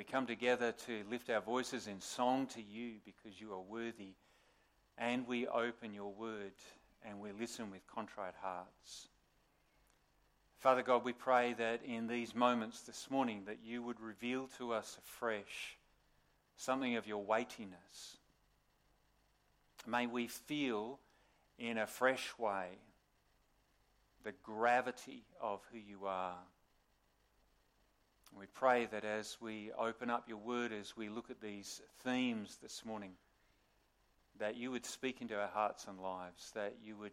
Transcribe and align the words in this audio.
we 0.00 0.04
come 0.04 0.26
together 0.26 0.72
to 0.86 1.04
lift 1.10 1.28
our 1.28 1.42
voices 1.42 1.86
in 1.86 2.00
song 2.00 2.46
to 2.46 2.62
you 2.62 2.92
because 3.04 3.38
you 3.38 3.52
are 3.52 3.60
worthy, 3.60 4.14
and 4.96 5.28
we 5.28 5.46
open 5.46 5.92
your 5.92 6.10
word 6.10 6.54
and 7.04 7.20
we 7.20 7.32
listen 7.38 7.70
with 7.70 7.86
contrite 7.86 8.32
hearts. 8.40 9.08
Father 10.58 10.80
God, 10.80 11.04
we 11.04 11.12
pray 11.12 11.52
that 11.58 11.82
in 11.84 12.06
these 12.06 12.34
moments 12.34 12.80
this 12.80 13.08
morning 13.10 13.42
that 13.44 13.58
you 13.62 13.82
would 13.82 14.00
reveal 14.00 14.48
to 14.56 14.72
us 14.72 14.96
afresh 15.04 15.76
something 16.56 16.96
of 16.96 17.06
your 17.06 17.22
weightiness. 17.22 18.16
May 19.86 20.06
we 20.06 20.28
feel 20.28 20.98
in 21.58 21.76
a 21.76 21.86
fresh 21.86 22.32
way 22.38 22.68
the 24.24 24.32
gravity 24.42 25.24
of 25.42 25.60
who 25.70 25.78
you 25.78 26.06
are. 26.06 26.38
We 28.36 28.46
pray 28.46 28.86
that 28.86 29.04
as 29.04 29.36
we 29.40 29.70
open 29.78 30.08
up 30.08 30.28
your 30.28 30.38
word, 30.38 30.72
as 30.72 30.96
we 30.96 31.08
look 31.08 31.30
at 31.30 31.40
these 31.40 31.82
themes 32.04 32.58
this 32.62 32.84
morning, 32.84 33.12
that 34.38 34.56
you 34.56 34.70
would 34.70 34.86
speak 34.86 35.20
into 35.20 35.38
our 35.38 35.48
hearts 35.48 35.86
and 35.86 36.00
lives, 36.00 36.50
that 36.54 36.76
you 36.82 36.96
would 36.96 37.12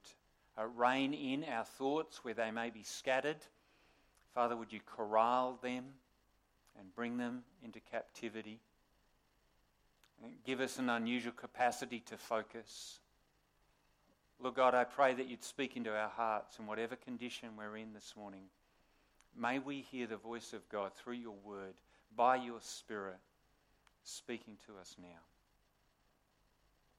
uh, 0.57 0.65
rein 0.65 1.13
in 1.13 1.43
our 1.43 1.65
thoughts 1.65 2.23
where 2.23 2.33
they 2.33 2.51
may 2.51 2.69
be 2.69 2.83
scattered. 2.83 3.37
Father, 4.33 4.55
would 4.55 4.71
you 4.71 4.79
corral 4.85 5.59
them 5.61 5.85
and 6.79 6.95
bring 6.95 7.17
them 7.17 7.43
into 7.63 7.79
captivity? 7.79 8.59
And 10.23 10.33
give 10.45 10.61
us 10.61 10.79
an 10.79 10.89
unusual 10.89 11.33
capacity 11.33 11.99
to 12.07 12.17
focus. 12.17 12.99
Lord 14.39 14.55
God, 14.55 14.75
I 14.75 14.83
pray 14.83 15.13
that 15.13 15.27
you'd 15.27 15.43
speak 15.43 15.75
into 15.75 15.95
our 15.95 16.09
hearts 16.09 16.59
in 16.59 16.67
whatever 16.67 16.95
condition 16.95 17.49
we're 17.57 17.77
in 17.77 17.93
this 17.93 18.13
morning. 18.15 18.43
May 19.39 19.59
we 19.59 19.85
hear 19.91 20.07
the 20.07 20.17
voice 20.17 20.53
of 20.53 20.67
God 20.69 20.93
through 20.95 21.15
your 21.15 21.35
word, 21.43 21.75
by 22.15 22.37
your 22.37 22.59
Spirit, 22.59 23.19
speaking 24.03 24.57
to 24.65 24.73
us 24.79 24.95
now. 24.99 25.19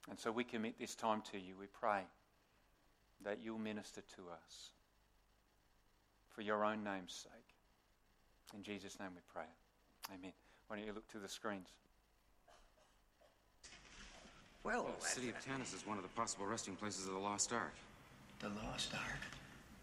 And 0.09 0.19
so 0.19 0.31
we 0.31 0.45
commit 0.45 0.79
this 0.79 0.95
time 0.95 1.23
to 1.33 1.39
you. 1.39 1.55
We 1.59 1.67
pray 1.67 2.03
that 3.25 3.39
you'll 3.43 3.59
minister 3.59 4.03
to 4.17 4.23
us 4.33 4.71
for 6.29 6.43
your 6.43 6.65
own 6.65 6.85
name's 6.85 7.13
sake. 7.13 7.33
In 8.57 8.63
Jesus' 8.63 8.99
name 9.01 9.11
we 9.15 9.21
pray. 9.33 9.49
Amen. 10.15 10.33
Why 10.69 10.77
don't 10.77 10.87
you 10.87 10.93
look 10.93 11.09
to 11.13 11.19
the 11.19 11.29
screens? 11.29 11.69
Well, 14.65 14.87
the 15.01 15.07
city 15.07 15.29
of 15.29 15.35
Tanis 15.45 15.75
is 15.75 15.87
one 15.87 15.97
of 15.97 16.03
the 16.03 16.09
possible 16.11 16.47
resting 16.47 16.77
places 16.77 17.07
of 17.07 17.15
the 17.15 17.19
Lost 17.19 17.53
Ark. 17.53 17.75
The 18.41 18.49
Lost 18.49 18.95
Ark? 18.95 19.38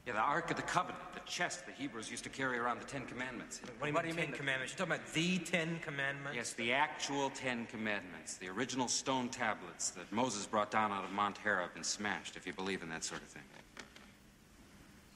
Yeah, 0.06 0.14
the 0.14 0.20
Ark 0.20 0.52
of 0.52 0.58
the 0.58 0.62
Covenant, 0.62 1.04
the 1.16 1.20
chest 1.22 1.66
the 1.66 1.72
Hebrews 1.72 2.12
used 2.12 2.24
to 2.26 2.30
carry 2.30 2.60
around 2.60 2.80
the 2.80 2.86
Ten 2.86 3.08
Commandments. 3.08 3.60
What 3.80 3.82
do 3.82 3.88
you, 3.88 3.94
what 3.94 4.06
mean, 4.06 4.16
do 4.16 4.22
you 4.22 4.28
mean, 4.28 4.38
Commandments? 4.38 4.74
You're 4.74 4.86
talking 4.86 5.02
about 5.02 5.14
the 5.14 5.40
Ten 5.40 5.80
Commandments? 5.82 6.36
Yes, 6.36 6.54
the 6.54 6.74
actual 6.74 7.32
Ten 7.32 7.66
Commandments, 7.66 8.36
the 8.36 8.50
original 8.50 8.88
stone 8.88 9.30
tablets 9.30 9.90
that 9.92 10.12
Moses 10.12 10.46
brought 10.46 10.70
down 10.70 10.92
out 10.92 11.04
of 11.04 11.12
Mount 11.12 11.40
Horeb 11.40 11.72
and 11.76 11.84
smashed, 11.84 12.36
if 12.38 12.46
you 12.46 12.54
believe 12.54 12.84
in 12.84 12.90
that 12.90 13.04
sort 13.04 13.22
of 13.22 13.28
thing. 13.30 13.42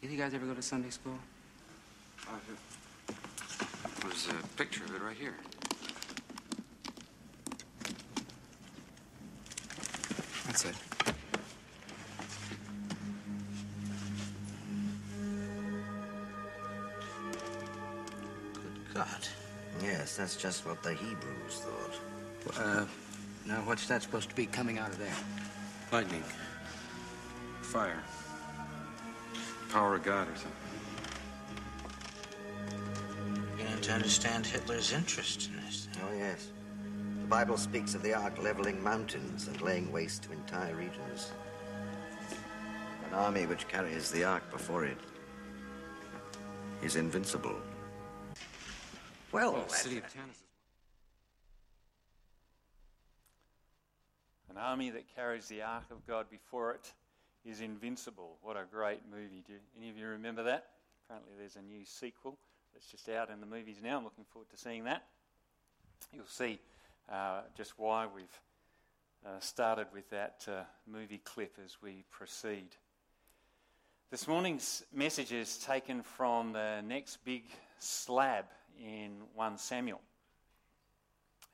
Do 0.01 0.07
you 0.07 0.17
guys 0.17 0.33
ever 0.33 0.47
go 0.47 0.55
to 0.55 0.61
Sunday 0.61 0.89
school? 0.89 1.19
Uh, 2.27 2.31
There's 4.01 4.27
a 4.27 4.47
picture 4.57 4.85
of 4.85 4.95
it 4.95 5.01
right 5.03 5.17
here. 5.17 5.35
That's 10.47 10.65
it. 10.65 10.75
God. 18.99 19.27
Yes, 19.81 20.17
that's 20.17 20.35
just 20.35 20.65
what 20.65 20.83
the 20.83 20.93
Hebrews 20.93 21.63
thought. 21.63 22.59
Uh, 22.59 22.85
now 23.45 23.61
what's 23.63 23.87
that 23.87 24.03
supposed 24.03 24.27
to 24.27 24.35
be 24.35 24.45
coming 24.45 24.77
out 24.77 24.89
of 24.89 24.99
there? 24.99 25.15
Lightning. 25.89 26.23
Fire. 27.61 28.03
Power 29.69 29.95
of 29.95 30.03
God 30.03 30.27
or 30.27 30.35
something. 30.35 30.51
Beginning 33.55 33.81
to 33.83 33.93
understand 33.93 34.45
Hitler's 34.45 34.91
interest 34.91 35.49
in 35.49 35.55
this. 35.63 35.87
Oh, 36.03 36.13
yes. 36.17 36.49
The 37.21 37.27
Bible 37.27 37.55
speaks 37.55 37.95
of 37.95 38.03
the 38.03 38.13
ark 38.13 38.37
leveling 38.43 38.83
mountains 38.83 39.47
and 39.47 39.61
laying 39.61 39.93
waste 39.93 40.23
to 40.23 40.33
entire 40.33 40.75
regions. 40.75 41.31
An 43.07 43.13
army 43.13 43.45
which 43.45 43.65
carries 43.69 44.11
the 44.11 44.25
ark 44.25 44.43
before 44.51 44.83
it 44.83 44.97
is 46.83 46.97
invincible. 46.97 47.55
Well, 49.31 49.63
Oh, 49.63 49.71
city 49.71 49.99
of 49.99 50.05
Tanis 50.05 50.31
is 50.31 50.43
An 54.49 54.57
army 54.57 54.89
that 54.89 55.03
carries 55.15 55.47
the 55.47 55.61
ark 55.61 55.83
of 55.91 56.05
God 56.07 56.25
before 56.31 56.71
it 56.73 56.91
is 57.45 57.61
invincible. 57.61 58.37
What 58.41 58.57
a 58.57 58.63
great 58.71 59.01
movie. 59.09 59.43
Do 59.45 59.53
any 59.77 59.89
of 59.91 59.97
you 59.97 60.07
remember 60.07 60.41
that? 60.43 60.65
Apparently, 61.05 61.33
there's 61.37 61.55
a 61.57 61.61
new 61.61 61.85
sequel 61.85 62.39
that's 62.73 62.87
just 62.87 63.07
out 63.07 63.29
in 63.29 63.39
the 63.39 63.45
movies 63.45 63.77
now. 63.83 63.97
I'm 63.99 64.03
looking 64.03 64.25
forward 64.25 64.49
to 64.49 64.57
seeing 64.57 64.85
that. 64.85 65.03
You'll 66.11 66.25
see 66.25 66.59
uh, 67.11 67.41
just 67.55 67.77
why 67.77 68.07
we've 68.13 68.41
uh, 69.25 69.39
started 69.39 69.87
with 69.93 70.09
that 70.09 70.43
uh, 70.47 70.63
movie 70.87 71.21
clip 71.23 71.57
as 71.63 71.77
we 71.83 72.03
proceed. 72.09 72.69
This 74.09 74.27
morning's 74.27 74.83
message 74.91 75.31
is 75.31 75.59
taken 75.59 76.01
from 76.01 76.53
the 76.53 76.81
next 76.81 77.23
big 77.23 77.43
slab 77.77 78.45
in 78.79 79.11
1 79.35 79.57
Samuel. 79.57 80.01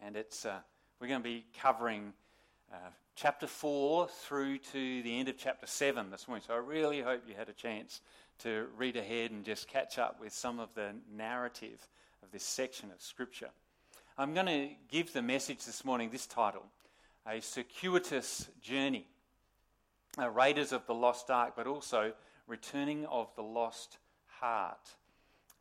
And 0.02 0.16
it's, 0.16 0.46
uh, 0.46 0.60
we're 1.00 1.08
going 1.08 1.22
to 1.22 1.24
be 1.24 1.46
covering 1.60 2.14
uh, 2.72 2.78
chapter 3.16 3.48
4 3.48 4.08
through 4.08 4.60
to 4.60 5.02
the 5.04 5.20
end 5.20 5.30
of 5.30 5.38
chapter 5.38 5.68
7 5.68 6.12
this 6.12 6.28
morning. 6.28 6.44
So 6.48 6.54
I 6.54 6.58
really 6.58 7.02
hope 7.02 7.22
you 7.28 7.34
had 7.36 7.50
a 7.50 7.54
chance 7.54 8.02
to 8.40 8.68
read 8.78 8.98
ahead 8.98 9.32
and 9.32 9.46
just 9.46 9.68
catch 9.68 9.98
up 9.98 10.20
with 10.20 10.34
some 10.34 10.60
of 10.60 10.74
the 10.76 10.92
narrative 11.16 11.88
of 12.22 12.32
this 12.32 12.44
section 12.44 12.92
of 12.92 13.02
Scripture. 13.02 13.50
I'm 14.18 14.34
going 14.34 14.46
to 14.46 14.70
give 14.90 15.14
the 15.14 15.22
message 15.22 15.66
this 15.66 15.84
morning 15.86 16.10
this 16.10 16.28
title 16.28 16.64
A 17.28 17.42
Circuitous 17.42 18.50
Journey. 18.62 19.08
Uh, 20.18 20.30
Raiders 20.30 20.72
of 20.72 20.86
the 20.86 20.94
Lost 20.94 21.30
Ark, 21.30 21.54
but 21.58 21.68
also 21.68 22.14
Returning 22.48 23.06
of 23.08 23.28
the 23.36 23.44
Lost 23.44 23.98
Heart. 24.40 24.90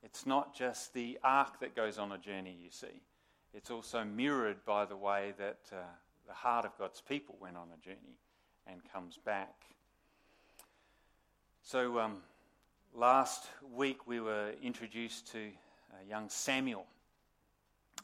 It's 0.04 0.26
not 0.26 0.54
just 0.54 0.92
the 0.92 1.18
ark 1.24 1.60
that 1.60 1.74
goes 1.74 1.96
on 1.96 2.12
a 2.12 2.18
journey, 2.18 2.54
you 2.62 2.70
see. 2.70 3.00
It's 3.54 3.70
also 3.70 4.04
mirrored 4.04 4.62
by 4.66 4.84
the 4.84 4.96
way 4.96 5.32
that 5.38 5.60
uh, 5.72 5.76
the 6.26 6.34
heart 6.34 6.66
of 6.66 6.76
God's 6.78 7.00
people 7.00 7.36
went 7.40 7.56
on 7.56 7.68
a 7.72 7.82
journey 7.82 8.18
and 8.66 8.80
comes 8.92 9.18
back. 9.24 9.54
So, 11.62 11.98
um, 11.98 12.18
last 12.94 13.46
week 13.74 14.06
we 14.06 14.20
were 14.20 14.52
introduced 14.62 15.32
to 15.32 15.38
uh, 15.90 15.96
young 16.06 16.28
Samuel 16.28 16.84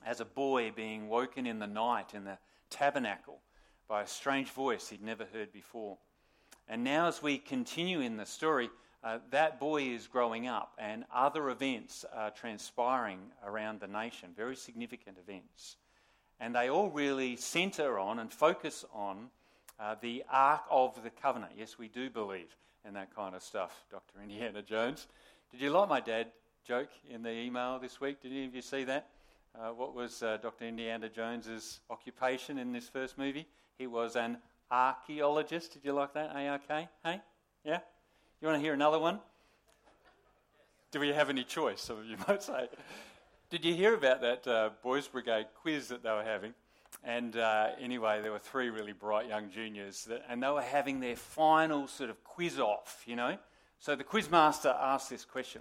as 0.06 0.20
a 0.20 0.24
boy 0.24 0.72
being 0.74 1.06
woken 1.08 1.46
in 1.46 1.58
the 1.58 1.66
night 1.66 2.14
in 2.14 2.24
the 2.24 2.38
tabernacle 2.70 3.40
by 3.88 4.02
a 4.02 4.06
strange 4.06 4.50
voice 4.50 4.88
he'd 4.88 5.02
never 5.02 5.26
heard 5.34 5.52
before. 5.52 5.98
And 6.66 6.82
now, 6.82 7.08
as 7.08 7.22
we 7.22 7.36
continue 7.36 8.00
in 8.00 8.16
the 8.16 8.24
story, 8.24 8.70
uh, 9.02 9.18
that 9.30 9.58
boy 9.58 9.82
is 9.82 10.06
growing 10.06 10.46
up, 10.46 10.74
and 10.78 11.04
other 11.14 11.48
events 11.50 12.04
are 12.14 12.30
transpiring 12.30 13.18
around 13.44 13.80
the 13.80 13.86
nation, 13.86 14.30
very 14.36 14.56
significant 14.56 15.16
events. 15.18 15.76
And 16.38 16.54
they 16.54 16.68
all 16.68 16.90
really 16.90 17.36
centre 17.36 17.98
on 17.98 18.18
and 18.18 18.32
focus 18.32 18.84
on 18.92 19.30
uh, 19.78 19.96
the 20.00 20.24
Ark 20.30 20.62
of 20.70 21.02
the 21.02 21.10
Covenant. 21.10 21.52
Yes, 21.56 21.78
we 21.78 21.88
do 21.88 22.10
believe 22.10 22.54
in 22.86 22.94
that 22.94 23.14
kind 23.14 23.34
of 23.34 23.42
stuff, 23.42 23.84
Dr. 23.90 24.20
Indiana 24.22 24.62
Jones. 24.62 25.06
Did 25.50 25.60
you 25.60 25.70
like 25.70 25.88
my 25.88 26.00
dad 26.00 26.28
joke 26.66 26.90
in 27.08 27.22
the 27.22 27.30
email 27.30 27.78
this 27.78 28.00
week? 28.00 28.20
Did 28.20 28.32
any 28.32 28.46
of 28.46 28.54
you 28.54 28.62
see 28.62 28.84
that? 28.84 29.08
Uh, 29.58 29.70
what 29.70 29.94
was 29.94 30.22
uh, 30.22 30.36
Dr. 30.42 30.66
Indiana 30.66 31.08
Jones's 31.08 31.80
occupation 31.90 32.58
in 32.58 32.72
this 32.72 32.88
first 32.88 33.18
movie? 33.18 33.46
He 33.78 33.86
was 33.86 34.14
an 34.14 34.38
archaeologist. 34.70 35.72
Did 35.72 35.84
you 35.84 35.92
like 35.92 36.14
that? 36.14 36.30
ARK? 36.36 36.88
Hey? 37.02 37.20
Yeah? 37.64 37.80
You 38.40 38.48
want 38.48 38.58
to 38.58 38.64
hear 38.64 38.72
another 38.72 38.98
one? 38.98 39.20
Do 40.92 41.00
we 41.00 41.08
have 41.08 41.28
any 41.28 41.44
choice? 41.44 41.82
Some 41.82 41.98
of 41.98 42.06
you 42.06 42.16
might 42.28 42.42
say. 42.42 42.68
Did 43.50 43.66
you 43.66 43.74
hear 43.74 43.94
about 43.94 44.22
that 44.22 44.46
uh, 44.46 44.70
Boys 44.82 45.06
Brigade 45.06 45.48
quiz 45.60 45.88
that 45.88 46.02
they 46.02 46.08
were 46.08 46.24
having? 46.24 46.54
And 47.04 47.36
uh, 47.36 47.68
anyway, 47.78 48.22
there 48.22 48.32
were 48.32 48.38
three 48.38 48.70
really 48.70 48.94
bright 48.94 49.28
young 49.28 49.50
juniors, 49.50 50.04
that, 50.06 50.24
and 50.26 50.42
they 50.42 50.48
were 50.48 50.62
having 50.62 51.00
their 51.00 51.16
final 51.16 51.86
sort 51.86 52.08
of 52.08 52.24
quiz 52.24 52.58
off, 52.58 53.02
you 53.06 53.14
know. 53.14 53.36
So 53.78 53.94
the 53.94 54.04
quizmaster 54.04 54.74
asked 54.74 55.10
this 55.10 55.26
question 55.26 55.60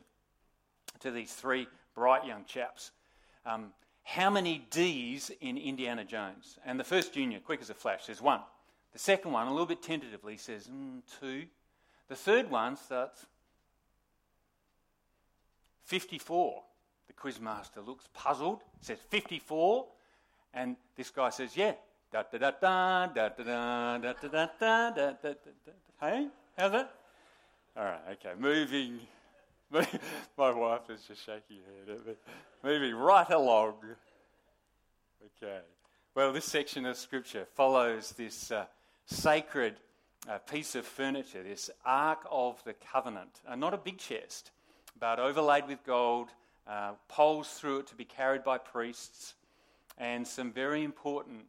to 1.02 1.12
these 1.12 1.34
three 1.34 1.68
bright 1.96 2.26
young 2.26 2.46
chaps 2.46 2.92
um, 3.46 3.74
How 4.04 4.30
many 4.30 4.66
D's 4.72 5.32
in 5.42 5.58
Indiana 5.58 6.06
Jones? 6.06 6.58
And 6.66 6.80
the 6.80 6.86
first 6.86 7.14
junior, 7.14 7.42
quick 7.42 7.60
as 7.60 7.70
a 7.70 7.74
flash, 7.74 8.06
says 8.06 8.22
one. 8.22 8.40
The 8.94 9.00
second 9.00 9.34
one, 9.34 9.48
a 9.48 9.52
little 9.52 9.66
bit 9.66 9.84
tentatively, 9.84 10.38
says 10.38 10.70
mm, 10.70 11.02
two. 11.20 11.44
The 12.10 12.16
third 12.16 12.50
one 12.50 12.76
starts 12.76 13.26
54. 15.86 16.64
The 17.08 17.14
quizmaster 17.14 17.86
looks 17.86 18.10
puzzled, 18.14 18.62
says 18.82 18.98
54. 19.10 19.86
And 20.54 20.76
this 20.96 21.12
guy 21.12 21.30
says, 21.30 21.56
Yeah. 21.56 21.74
Da 22.12 22.24
da 22.24 22.40
da 22.40 22.52
da 22.52 23.06
da 23.08 23.30
da 23.30 24.04
da 24.08 24.14
da 24.14 24.28
da 24.28 24.90
da 24.90 25.12
da 25.12 25.14
da 25.22 25.72
Hey, 26.02 26.28
how's 26.58 26.72
that? 26.72 26.92
All 27.78 27.84
right, 27.84 28.02
okay. 28.14 28.32
Moving. 28.40 29.00
My 29.72 30.52
wife 30.52 30.90
is 30.90 31.04
just 31.04 31.24
shaking 31.24 31.58
her 31.58 31.94
head 31.94 32.00
at 32.00 32.08
me. 32.08 32.14
Moving 32.64 32.96
right 32.96 33.30
along. 33.30 33.76
Okay. 35.44 35.60
Well, 36.16 36.34
this 36.34 36.46
section 36.46 36.88
of 36.88 36.98
scripture 36.98 37.46
follows 37.54 38.12
this 38.18 38.52
uh, 38.52 38.66
sacred 39.06 39.76
uh, 40.28 40.38
piece 40.40 40.76
of 40.76 40.86
furniture, 40.86 41.44
this 41.44 41.70
Ark 41.86 42.26
of 42.30 42.62
the 42.64 42.74
Covenant. 42.74 43.42
Uh, 43.48 43.56
not 43.56 43.74
a 43.74 43.78
big 43.78 43.98
chest, 43.98 44.52
but 45.00 45.20
overlaid 45.20 45.68
with 45.68 45.84
gold, 45.86 46.30
uh, 46.68 46.92
poles 47.08 47.50
through 47.50 47.80
it 47.80 47.88
to 47.88 47.96
be 47.96 48.06
carried 48.06 48.44
by 48.44 48.58
priests, 48.58 49.36
and 49.98 50.28
some 50.28 50.52
very 50.52 50.84
important 50.84 51.42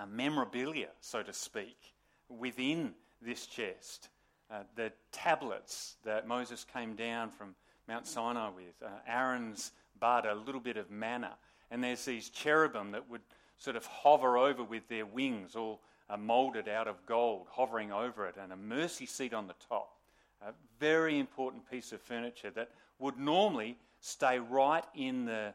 uh, 0.00 0.06
memorabilia, 0.06 0.88
so 1.00 1.22
to 1.22 1.32
speak, 1.32 1.94
within 2.28 2.92
this 3.22 3.46
chest. 3.46 4.08
Uh, 4.50 4.60
the 4.76 4.92
tablets 5.10 5.96
that 6.04 6.28
Moses 6.28 6.64
came 6.64 6.94
down 6.94 7.30
from 7.30 7.54
Mount 7.88 8.06
Sinai 8.06 8.50
with, 8.50 8.74
uh, 8.84 8.88
Aaron's 9.06 9.72
bud, 9.98 10.26
a 10.26 10.34
little 10.34 10.60
bit 10.60 10.76
of 10.76 10.90
manna, 10.90 11.34
and 11.70 11.82
there's 11.82 12.04
these 12.04 12.28
cherubim 12.30 12.92
that 12.92 13.08
would 13.08 13.22
sort 13.58 13.76
of 13.76 13.86
hover 13.86 14.36
over 14.36 14.62
with 14.62 14.86
their 14.88 15.06
wings, 15.06 15.56
all 15.56 15.80
uh, 16.08 16.16
moulded 16.16 16.68
out 16.68 16.88
of 16.88 17.04
gold, 17.06 17.46
hovering 17.50 17.92
over 17.92 18.26
it, 18.26 18.36
and 18.40 18.52
a 18.52 18.56
mercy 18.56 19.06
seat 19.06 19.34
on 19.34 19.46
the 19.46 19.54
top. 19.68 19.96
A 20.42 20.52
very 20.78 21.18
important 21.18 21.68
piece 21.70 21.92
of 21.92 22.00
furniture 22.00 22.50
that 22.50 22.70
would 22.98 23.18
normally 23.18 23.76
stay 24.00 24.38
right 24.38 24.84
in 24.94 25.24
the, 25.24 25.54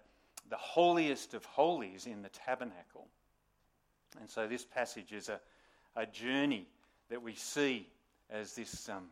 the 0.49 0.57
holiest 0.57 1.33
of 1.33 1.45
holies 1.45 2.05
in 2.05 2.21
the 2.21 2.29
tabernacle. 2.29 3.07
And 4.19 4.29
so 4.29 4.47
this 4.47 4.65
passage 4.65 5.13
is 5.13 5.29
a, 5.29 5.39
a 5.95 6.05
journey 6.05 6.67
that 7.09 7.21
we 7.21 7.35
see 7.35 7.87
as 8.29 8.53
this, 8.55 8.89
um, 8.89 9.07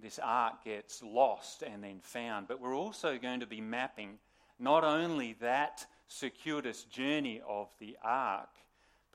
this 0.00 0.18
ark 0.22 0.64
gets 0.64 1.02
lost 1.02 1.62
and 1.62 1.82
then 1.82 2.00
found. 2.02 2.48
But 2.48 2.60
we're 2.60 2.76
also 2.76 3.18
going 3.18 3.40
to 3.40 3.46
be 3.46 3.60
mapping 3.60 4.18
not 4.58 4.84
only 4.84 5.36
that 5.40 5.86
circuitous 6.08 6.82
journey 6.84 7.40
of 7.46 7.68
the 7.78 7.96
ark, 8.02 8.48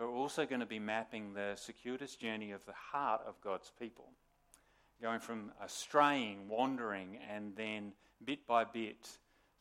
we're 0.08 0.18
also 0.18 0.46
going 0.46 0.60
to 0.60 0.66
be 0.66 0.80
mapping 0.80 1.34
the 1.34 1.54
circuitous 1.56 2.16
journey 2.16 2.52
of 2.52 2.66
the 2.66 2.74
heart 2.74 3.22
of 3.28 3.40
God's 3.42 3.72
people. 3.80 4.10
Going 5.02 5.20
from 5.20 5.52
straying, 5.68 6.48
wandering, 6.48 7.20
and 7.30 7.56
then 7.56 7.94
bit 8.24 8.48
by 8.48 8.64
bit 8.64 9.08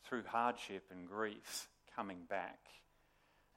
through 0.03 0.23
hardship 0.27 0.85
and 0.91 1.07
grief, 1.07 1.67
coming 1.95 2.19
back. 2.29 2.59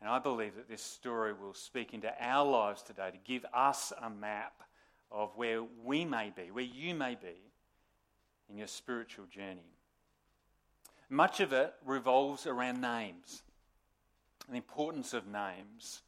And 0.01 0.11
I 0.11 0.19
believe 0.19 0.57
that 0.57 0.69
this 0.69 0.83
story 0.83 1.33
will 1.33 1.55
speak 1.55 1.95
into 1.95 2.13
our 2.21 2.45
lives 2.45 2.83
today 2.83 3.11
to 3.11 3.19
give 3.25 3.47
us 3.55 3.93
a 4.03 4.11
map 4.11 4.63
of 5.11 5.31
where 5.37 5.63
we 5.85 6.05
may 6.05 6.33
be, 6.35 6.51
where 6.51 6.65
you 6.65 6.95
may 6.95 7.15
be 7.15 7.53
in 8.51 8.59
your 8.59 8.67
spiritual 8.67 9.27
journey. 9.27 9.77
Much 11.09 11.41
of 11.41 11.53
it 11.53 11.75
revolves 11.85 12.47
around 12.47 12.81
names, 12.81 13.43
the 14.49 14.57
importance 14.57 15.15
of 15.15 15.27
names, 15.27 16.03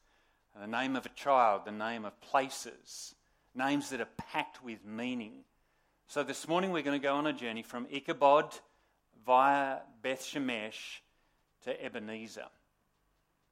the 0.60 0.66
name 0.66 0.96
of 0.96 1.06
a 1.06 1.10
child, 1.10 1.62
the 1.64 1.72
name 1.72 2.04
of 2.04 2.20
places, 2.20 3.14
names 3.54 3.90
that 3.90 4.00
are 4.00 4.08
packed 4.16 4.62
with 4.62 4.84
meaning. 4.84 5.44
So 6.06 6.22
this 6.22 6.48
morning 6.48 6.70
we're 6.70 6.82
going 6.82 7.00
to 7.00 7.02
go 7.02 7.14
on 7.14 7.26
a 7.26 7.32
journey 7.32 7.62
from 7.62 7.86
Ichabod 7.92 8.54
via 9.26 9.78
Beth 10.02 10.22
Shemesh 10.22 11.00
to 11.64 11.84
Ebenezer. 11.84 12.46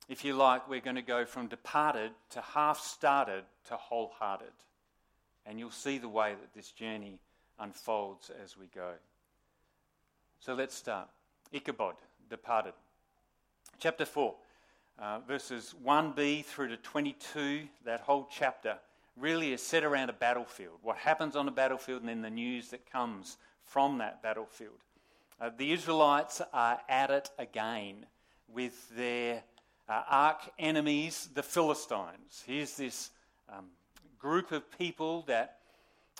If 0.08 0.24
you 0.24 0.34
like, 0.34 0.68
we're 0.68 0.80
going 0.80 0.96
to 0.96 1.02
go 1.02 1.24
from 1.24 1.48
departed 1.48 2.12
to 2.30 2.40
half 2.40 2.80
started 2.80 3.44
to 3.68 3.76
wholehearted. 3.76 4.52
And 5.44 5.58
you'll 5.58 5.70
see 5.70 5.98
the 5.98 6.08
way 6.08 6.34
that 6.40 6.54
this 6.54 6.70
journey 6.70 7.18
unfolds 7.58 8.30
as 8.42 8.56
we 8.56 8.66
go. 8.66 8.92
So 10.38 10.54
let's 10.54 10.74
start. 10.74 11.08
Ichabod, 11.52 11.94
departed. 12.30 12.74
Chapter 13.78 14.04
4, 14.04 14.34
uh, 14.98 15.18
verses 15.20 15.74
1b 15.84 16.44
through 16.44 16.68
to 16.68 16.76
22, 16.76 17.62
that 17.84 18.00
whole 18.00 18.28
chapter 18.30 18.76
really 19.16 19.52
is 19.52 19.62
set 19.62 19.84
around 19.84 20.10
a 20.10 20.12
battlefield. 20.12 20.78
What 20.82 20.96
happens 20.96 21.36
on 21.36 21.48
a 21.48 21.50
battlefield 21.50 22.00
and 22.00 22.08
then 22.08 22.22
the 22.22 22.30
news 22.30 22.68
that 22.70 22.90
comes 22.90 23.36
from 23.64 23.98
that 23.98 24.22
battlefield. 24.22 24.78
Uh, 25.40 25.50
the 25.56 25.72
Israelites 25.72 26.40
are 26.52 26.80
at 26.88 27.10
it 27.10 27.30
again 27.38 28.06
with 28.48 28.88
their 28.96 29.42
uh, 29.88 30.02
arch 30.08 30.42
enemies, 30.58 31.28
the 31.34 31.42
Philistines. 31.42 32.42
Here's 32.46 32.76
this 32.76 33.10
um, 33.48 33.66
group 34.18 34.52
of 34.52 34.70
people 34.78 35.22
that 35.22 35.58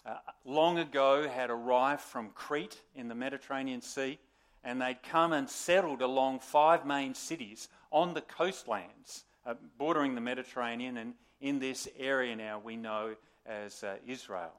uh, 0.04 0.16
long 0.44 0.78
ago 0.78 1.28
had 1.28 1.50
arrived 1.50 2.02
from 2.02 2.30
Crete 2.30 2.80
in 2.94 3.08
the 3.08 3.14
Mediterranean 3.14 3.80
Sea, 3.80 4.18
and 4.66 4.82
they'd 4.82 5.02
come 5.04 5.32
and 5.32 5.48
settled 5.48 6.02
along 6.02 6.40
five 6.40 6.84
main 6.84 7.14
cities 7.14 7.68
on 7.92 8.12
the 8.12 8.20
coastlands 8.20 9.24
uh, 9.46 9.54
bordering 9.78 10.16
the 10.16 10.20
Mediterranean 10.20 10.96
and 10.96 11.14
in 11.40 11.60
this 11.60 11.88
area 11.98 12.34
now 12.34 12.60
we 12.62 12.76
know 12.76 13.14
as 13.46 13.84
uh, 13.84 13.94
Israel. 14.06 14.52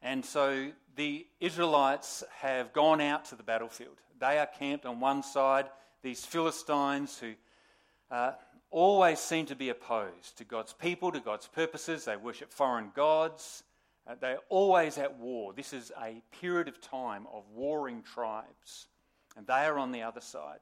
And 0.00 0.24
so 0.24 0.70
the 0.96 1.26
Israelites 1.40 2.24
have 2.40 2.72
gone 2.72 3.02
out 3.02 3.26
to 3.26 3.36
the 3.36 3.42
battlefield. 3.42 3.98
They 4.18 4.38
are 4.38 4.46
camped 4.46 4.86
on 4.86 4.98
one 4.98 5.22
side, 5.22 5.66
these 6.02 6.24
Philistines 6.24 7.18
who 7.18 7.34
uh, 8.10 8.32
always 8.70 9.18
seem 9.18 9.44
to 9.46 9.54
be 9.54 9.68
opposed 9.68 10.38
to 10.38 10.44
God's 10.44 10.72
people, 10.72 11.12
to 11.12 11.20
God's 11.20 11.48
purposes. 11.48 12.06
They 12.06 12.16
worship 12.16 12.50
foreign 12.50 12.92
gods. 12.94 13.62
Uh, 14.06 14.14
they're 14.20 14.38
always 14.48 14.98
at 14.98 15.18
war. 15.18 15.52
This 15.52 15.72
is 15.72 15.92
a 16.02 16.22
period 16.40 16.68
of 16.68 16.80
time 16.80 17.26
of 17.32 17.44
warring 17.54 18.02
tribes, 18.02 18.86
and 19.36 19.46
they 19.46 19.64
are 19.64 19.78
on 19.78 19.92
the 19.92 20.02
other 20.02 20.20
side. 20.20 20.60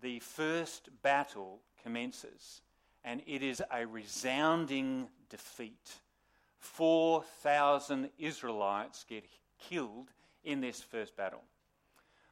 The 0.00 0.20
first 0.20 0.88
battle 1.02 1.60
commences, 1.82 2.60
and 3.04 3.22
it 3.26 3.42
is 3.42 3.62
a 3.72 3.86
resounding 3.86 5.08
defeat. 5.28 5.92
4,000 6.58 8.10
Israelites 8.18 9.04
get 9.08 9.24
killed 9.68 10.08
in 10.44 10.60
this 10.60 10.80
first 10.80 11.16
battle. 11.16 11.42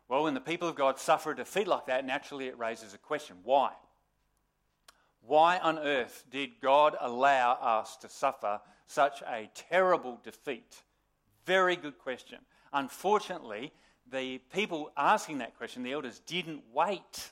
Well, 0.09 0.25
when 0.25 0.35
the 0.35 0.41
people 0.41 0.69
of 0.69 0.75
God 0.75 0.99
suffer 0.99 1.33
a 1.33 1.37
defeat 1.37 1.69
like 1.69 1.87
that, 1.87 2.05
naturally 2.05 2.47
it 2.47 2.59
raises 2.59 2.95
a 2.95 2.99
question 2.99 3.37
why? 3.43 3.73
Why 5.23 5.59
on 5.59 5.79
earth 5.79 6.25
did 6.31 6.61
God 6.61 6.97
allow 7.01 7.53
us 7.53 7.97
to 7.99 8.09
suffer 8.09 8.61
such 8.91 9.23
a 9.23 9.49
terrible 9.55 10.19
defeat? 10.23 10.83
Very 11.47 11.77
good 11.77 11.99
question. 11.99 12.39
Unfortunately, 12.73 13.73
the 14.11 14.39
people 14.53 14.91
asking 14.97 15.39
that 15.39 15.57
question, 15.57 15.83
the 15.83 15.93
elders, 15.93 16.21
didn't 16.27 16.63
wait. 16.73 17.31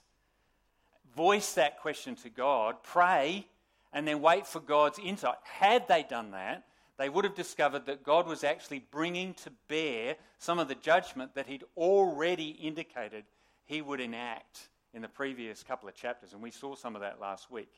Voice 1.17 1.55
that 1.55 1.81
question 1.81 2.15
to 2.17 2.31
God, 2.31 2.77
pray, 2.83 3.47
and 3.93 4.07
then 4.07 4.21
wait 4.21 4.47
for 4.47 4.61
God's 4.61 4.99
insight. 4.99 5.37
Had 5.43 5.89
they 5.89 6.05
done 6.09 6.31
that, 6.31 6.65
they 6.97 7.09
would 7.09 7.25
have 7.25 7.35
discovered 7.35 7.87
that 7.87 8.05
God 8.05 8.27
was 8.27 8.45
actually 8.45 8.85
bringing 8.91 9.35
to 9.35 9.51
bear 9.69 10.17
some 10.39 10.59
of 10.59 10.69
the 10.69 10.75
judgment 10.75 11.35
that 11.35 11.47
He'd 11.47 11.65
already 11.77 12.51
indicated 12.51 13.25
He 13.67 13.83
would 13.83 14.01
enact 14.01 14.69
in 14.95 15.03
the 15.03 15.09
previous 15.09 15.63
couple 15.63 15.89
of 15.89 15.95
chapters, 15.95 16.33
and 16.33 16.43
we 16.43 16.51
saw 16.51 16.75
some 16.75 16.95
of 16.95 17.03
that 17.03 17.21
last 17.21 17.51
week. 17.51 17.73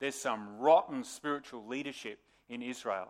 There's 0.00 0.14
some 0.14 0.58
rotten 0.58 1.04
spiritual 1.04 1.66
leadership 1.66 2.18
in 2.48 2.62
Israel, 2.62 3.08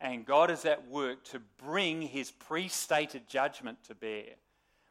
and 0.00 0.24
God 0.24 0.50
is 0.50 0.64
at 0.64 0.88
work 0.88 1.24
to 1.24 1.40
bring 1.62 2.02
His 2.02 2.30
pre 2.30 2.68
stated 2.68 3.28
judgment 3.28 3.78
to 3.84 3.94
bear. 3.94 4.24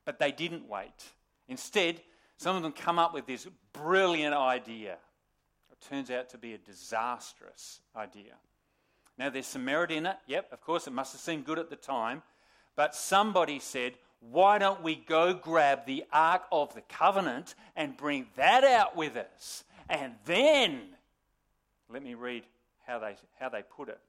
But 0.05 0.19
they 0.19 0.31
didn't 0.31 0.67
wait. 0.67 1.05
Instead, 1.47 2.01
some 2.37 2.55
of 2.55 2.63
them 2.63 2.71
come 2.71 2.99
up 2.99 3.13
with 3.13 3.25
this 3.25 3.47
brilliant 3.73 4.33
idea. 4.33 4.97
It 5.71 5.81
turns 5.89 6.09
out 6.09 6.29
to 6.29 6.37
be 6.37 6.53
a 6.53 6.57
disastrous 6.57 7.81
idea. 7.95 8.33
Now, 9.17 9.29
there's 9.29 9.47
some 9.47 9.65
merit 9.65 9.91
in 9.91 10.05
it. 10.05 10.15
Yep, 10.27 10.53
of 10.53 10.61
course, 10.61 10.87
it 10.87 10.93
must 10.93 11.11
have 11.11 11.21
seemed 11.21 11.45
good 11.45 11.59
at 11.59 11.69
the 11.69 11.75
time. 11.75 12.23
But 12.75 12.95
somebody 12.95 13.59
said, 13.59 13.95
why 14.21 14.57
don't 14.57 14.83
we 14.83 14.95
go 14.95 15.33
grab 15.33 15.85
the 15.85 16.05
Ark 16.11 16.43
of 16.51 16.73
the 16.73 16.81
Covenant 16.81 17.55
and 17.75 17.95
bring 17.97 18.27
that 18.35 18.63
out 18.63 18.95
with 18.95 19.15
us? 19.15 19.63
And 19.89 20.13
then, 20.25 20.81
let 21.89 22.03
me 22.03 22.13
read 22.13 22.43
how 22.85 22.99
they, 22.99 23.15
how 23.39 23.49
they 23.49 23.63
put 23.63 23.89
it. 23.89 23.99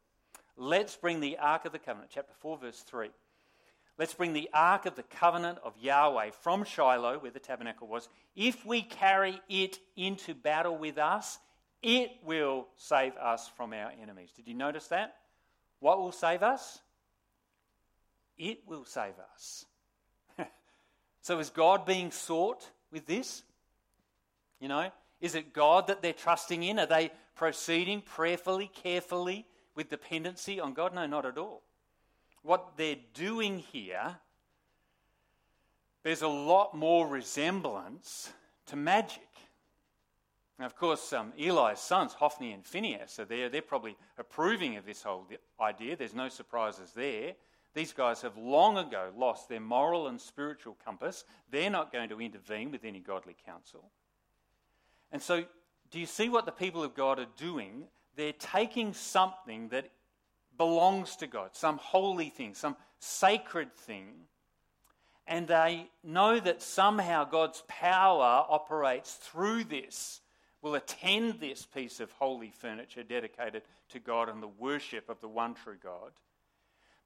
Let's 0.57 0.97
bring 0.97 1.21
the 1.21 1.39
Ark 1.39 1.65
of 1.65 1.73
the 1.73 1.79
Covenant, 1.79 2.11
chapter 2.15 2.33
4, 2.41 2.59
verse 2.59 2.81
3. 2.81 3.09
Let's 3.99 4.15
bring 4.15 4.33
the 4.33 4.49
Ark 4.55 4.87
of 4.87 4.97
the 4.97 5.03
Covenant 5.03 5.59
of 5.63 5.75
Yahweh 5.79 6.31
from 6.43 6.65
Shiloh, 6.65 7.19
where 7.19 7.31
the 7.31 7.39
tabernacle 7.39 7.87
was. 7.87 8.09
If 8.35 8.65
we 8.65 8.83
carry 8.83 9.41
it 9.49 9.79
into 9.97 10.35
battle 10.35 10.77
with 10.77 10.97
us, 10.97 11.39
it 11.83 12.11
will 12.25 12.69
save 12.77 13.17
us 13.17 13.51
from 13.57 13.73
our 13.73 13.93
enemies. 14.01 14.33
Did 14.35 14.49
you 14.49 14.55
notice 14.55 14.89
that? 14.89 15.17
What 15.81 15.99
will 15.99 16.13
save 16.13 16.43
us? 16.43 16.81
It 18.39 18.61
will 18.67 18.85
save 18.85 19.15
us. 19.35 19.67
so 21.21 21.39
is 21.39 21.51
God 21.51 21.85
being 21.87 22.11
sought 22.11 22.71
with 22.91 23.07
this? 23.07 23.43
You 24.61 24.69
know, 24.69 24.91
Is 25.21 25.35
it 25.35 25.53
God 25.53 25.87
that 25.89 26.03
they're 26.03 26.13
trusting 26.13 26.63
in? 26.63 26.79
Are 26.79 26.87
they 26.87 27.11
proceeding 27.41 28.03
prayerfully, 28.03 28.71
carefully, 28.83 29.47
with 29.75 29.89
dependency 29.89 30.61
on 30.61 30.75
God? 30.75 30.95
No, 30.95 31.07
not 31.07 31.25
at 31.25 31.39
all. 31.39 31.63
What 32.43 32.77
they're 32.77 32.99
doing 33.15 33.61
here, 33.61 34.19
there's 36.03 36.21
a 36.21 36.29
lot 36.29 36.75
more 36.75 37.09
resemblance 37.09 38.31
to 38.67 38.77
magic. 38.77 39.27
Now, 40.59 40.67
of 40.67 40.77
course, 40.77 41.15
um, 41.15 41.33
Eli's 41.39 41.79
sons, 41.79 42.13
Hophni 42.13 42.53
and 42.53 42.63
Phinehas, 42.63 43.19
are 43.19 43.25
there. 43.25 43.49
They're 43.49 43.63
probably 43.63 43.97
approving 44.19 44.77
of 44.77 44.85
this 44.85 45.03
whole 45.03 45.27
idea. 45.59 45.97
There's 45.97 46.13
no 46.13 46.29
surprises 46.29 46.93
there. 46.95 47.33
These 47.73 47.95
guys 47.95 48.21
have 48.21 48.37
long 48.37 48.77
ago 48.77 49.13
lost 49.17 49.49
their 49.49 49.61
moral 49.61 50.09
and 50.09 50.21
spiritual 50.21 50.77
compass. 50.85 51.25
They're 51.51 51.71
not 51.71 51.91
going 51.91 52.11
to 52.11 52.21
intervene 52.21 52.71
with 52.71 52.85
any 52.85 53.01
godly 53.01 53.35
counsel. 53.47 53.91
And 55.11 55.23
so, 55.23 55.47
do 55.91 55.99
you 55.99 56.07
see 56.07 56.29
what 56.29 56.47
the 56.47 56.53
people 56.53 56.83
of 56.83 56.95
God 56.95 57.19
are 57.19 57.27
doing? 57.37 57.85
They're 58.17 58.33
taking 58.33 58.93
something 58.93 59.69
that 59.69 59.91
belongs 60.57 61.17
to 61.17 61.27
God, 61.27 61.51
some 61.53 61.79
holy 61.79 62.29
thing, 62.29 62.55
some 62.55 62.77
sacred 62.99 63.75
thing, 63.75 64.27
and 65.27 65.47
they 65.47 65.89
know 66.03 66.41
that 66.41 66.61
somehow 66.61 67.25
God's 67.25 67.63
power 67.69 68.45
operates 68.49 69.15
through 69.15 69.65
this 69.65 70.21
will 70.61 70.75
attend 70.75 71.41
this 71.41 71.65
piece 71.65 72.01
of 72.01 72.11
holy 72.13 72.51
furniture 72.51 73.03
dedicated 73.03 73.63
to 73.91 74.01
God 74.01 74.29
and 74.29 74.43
the 74.43 74.49
worship 74.49 75.09
of 75.09 75.21
the 75.21 75.29
one 75.29 75.55
true 75.55 75.77
God. 75.83 76.11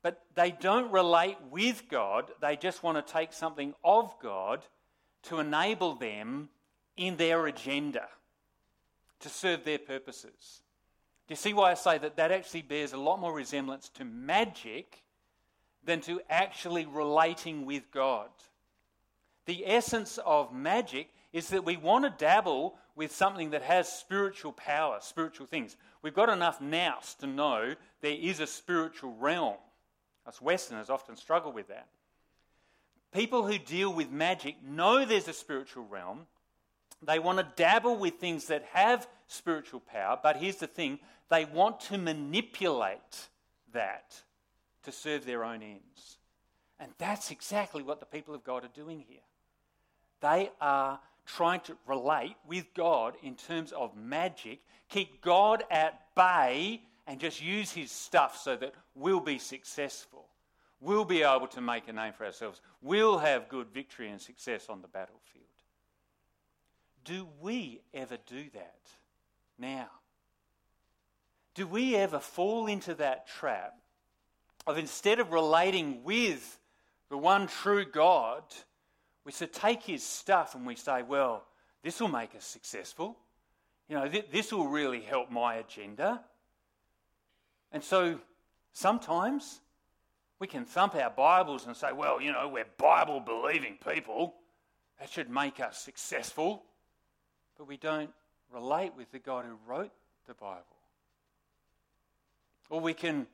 But 0.03 0.23
they 0.35 0.51
don't 0.51 0.91
relate 0.91 1.37
with 1.51 1.85
God, 1.89 2.31
they 2.41 2.57
just 2.57 2.83
want 2.83 3.05
to 3.05 3.13
take 3.13 3.33
something 3.33 3.75
of 3.85 4.15
God 4.21 4.65
to 5.25 5.39
enable 5.39 5.95
them 5.95 6.49
in 6.97 7.17
their 7.17 7.47
agenda, 7.47 8.09
to 9.25 9.31
serve 9.31 9.65
their 9.65 9.79
purposes. 9.79 10.63
Do 11.27 11.33
you 11.33 11.37
see 11.37 11.55
why 11.55 11.71
I 11.71 11.75
say 11.75 11.97
that 11.99 12.17
that 12.17 12.31
actually 12.31 12.63
bears 12.63 12.93
a 12.93 12.99
lot 12.99 13.19
more 13.19 13.33
resemblance 13.33 13.89
to 13.95 14.05
magic 14.05 15.03
than 15.83 16.03
to 16.03 16.21
actually 16.29 16.85
relating 16.85 17.65
with 17.65 17.91
God? 17.91 18.29
The 19.47 19.67
essence 19.67 20.19
of 20.25 20.53
magic 20.53 21.09
is 21.33 21.49
that 21.49 21.65
we 21.65 21.79
want 21.79 22.05
to 22.05 22.25
dabble 22.25 22.77
with 22.97 23.13
something 23.13 23.51
that 23.51 23.63
has 23.63 23.91
spiritual 23.91 24.53
power, 24.53 24.99
spiritual 25.01 25.47
things. 25.47 25.77
We've 26.03 26.15
got 26.15 26.29
enough 26.29 26.61
nous 26.61 27.15
to 27.21 27.27
know 27.27 27.75
there 28.03 28.17
is 28.21 28.41
a 28.41 28.47
spiritual 28.47 29.17
realm. 29.19 29.57
Us 30.27 30.41
Westerners 30.41 30.91
often 30.91 31.17
struggle 31.17 31.53
with 31.53 31.69
that. 31.69 31.89
People 33.13 33.47
who 33.47 33.59
deal 33.59 33.93
with 33.93 34.11
magic 34.11 34.57
know 34.63 35.07
there's 35.07 35.29
a 35.29 35.33
spiritual 35.33 35.87
realm. 35.87 36.27
They 37.03 37.19
want 37.19 37.39
to 37.39 37.47
dabble 37.57 37.97
with 37.97 38.15
things 38.15 38.47
that 38.47 38.65
have 38.73 39.07
spiritual 39.27 39.81
power, 39.81 40.19
but 40.23 40.37
here's 40.37 40.57
the 40.57 40.67
thing 40.67 40.99
they 41.31 41.45
want 41.45 41.81
to 41.81 41.99
manipulate 41.99 43.29
that 43.73 44.15
to 44.85 44.93
serve 44.93 45.25
their 45.25 45.45
own 45.45 45.63
ends. 45.63 46.19
And 46.79 46.93
that's 46.99 47.31
exactly 47.31 47.83
what 47.83 48.01
the 48.01 48.07
people 48.07 48.35
of 48.35 48.45
God 48.45 48.65
are 48.65 48.69
doing 48.75 49.05
here. 49.09 49.21
They 50.21 50.51
are 50.61 51.01
trying 51.27 51.61
to 51.61 51.77
relate 51.87 52.37
with 52.47 52.67
God 52.75 53.15
in 53.23 53.35
terms 53.35 53.73
of 53.73 53.97
magic, 53.97 54.61
keep 54.89 55.23
God 55.23 55.65
at 55.71 56.15
bay, 56.15 56.83
and 57.07 57.21
just 57.21 57.43
use 57.43 57.71
his 57.73 57.91
stuff 57.91 58.37
so 58.43 58.57
that 58.57 58.75
we'll 58.95 59.21
be 59.21 59.39
successful. 59.39 60.27
We'll 60.81 61.05
be 61.05 61.23
able 61.23 61.47
to 61.49 61.61
make 61.61 61.89
a 61.89 61.93
name 61.93 62.13
for 62.13 62.27
ourselves. 62.27 62.61
We'll 62.83 63.19
have 63.19 63.49
good 63.49 63.69
victory 63.73 64.11
and 64.11 64.21
success 64.21 64.67
on 64.69 64.83
the 64.83 64.89
battlefield. 64.89 65.45
Do 67.05 67.29
we 67.41 67.81
ever 67.93 68.19
do 68.27 68.45
that 68.55 68.81
now? 69.59 69.89
Do 71.55 71.67
we 71.67 71.95
ever 71.97 72.19
fall 72.19 72.67
into 72.67 72.95
that 72.95 73.29
trap 73.29 73.75
of 74.67 74.79
instead 74.79 75.21
of 75.21 75.33
relating 75.33 76.03
with 76.05 76.59
the 77.11 77.19
one 77.19 77.47
true 77.47 77.85
God, 77.85 78.43
we 79.25 79.33
should 79.33 79.53
take 79.53 79.83
his 79.83 80.03
stuff 80.03 80.55
and 80.55 80.67
we 80.67 80.75
say, 80.75 81.03
well, 81.03 81.45
this 81.83 82.01
will 82.01 82.09
make 82.09 82.35
us 82.35 82.45
successful. 82.45 83.17
You 83.89 83.97
know, 83.97 84.09
th- 84.09 84.31
this 84.33 84.53
will 84.53 84.67
really 84.67 85.01
help 85.01 85.31
my 85.31 85.57
agenda. 85.57 86.23
And 87.73 87.85
so 87.85 88.19
sometimes 88.73 89.61
we 90.39 90.47
can 90.47 90.65
thump 90.65 90.95
our 90.95 91.11
Bibles 91.11 91.67
and 91.67 91.77
say, 91.77 91.93
well, 91.93 92.21
you 92.21 92.33
know, 92.33 92.49
we're 92.49 92.65
Bible 92.79 93.21
believing 93.21 93.77
people. 93.87 94.35
That 94.99 95.11
should 95.11 95.29
make 95.29 95.61
us 95.61 95.79
successful. 95.79 96.63
But 97.59 97.69
we 97.69 97.77
don't 97.77 98.11
relate 98.53 98.93
with 98.97 99.11
the 99.13 99.19
God 99.19 99.45
who 99.45 99.57
wrote 99.67 99.93
the 100.27 100.35
Bible. 100.35 100.65
Or 102.71 102.81
we 102.81 102.95
can 102.95 103.27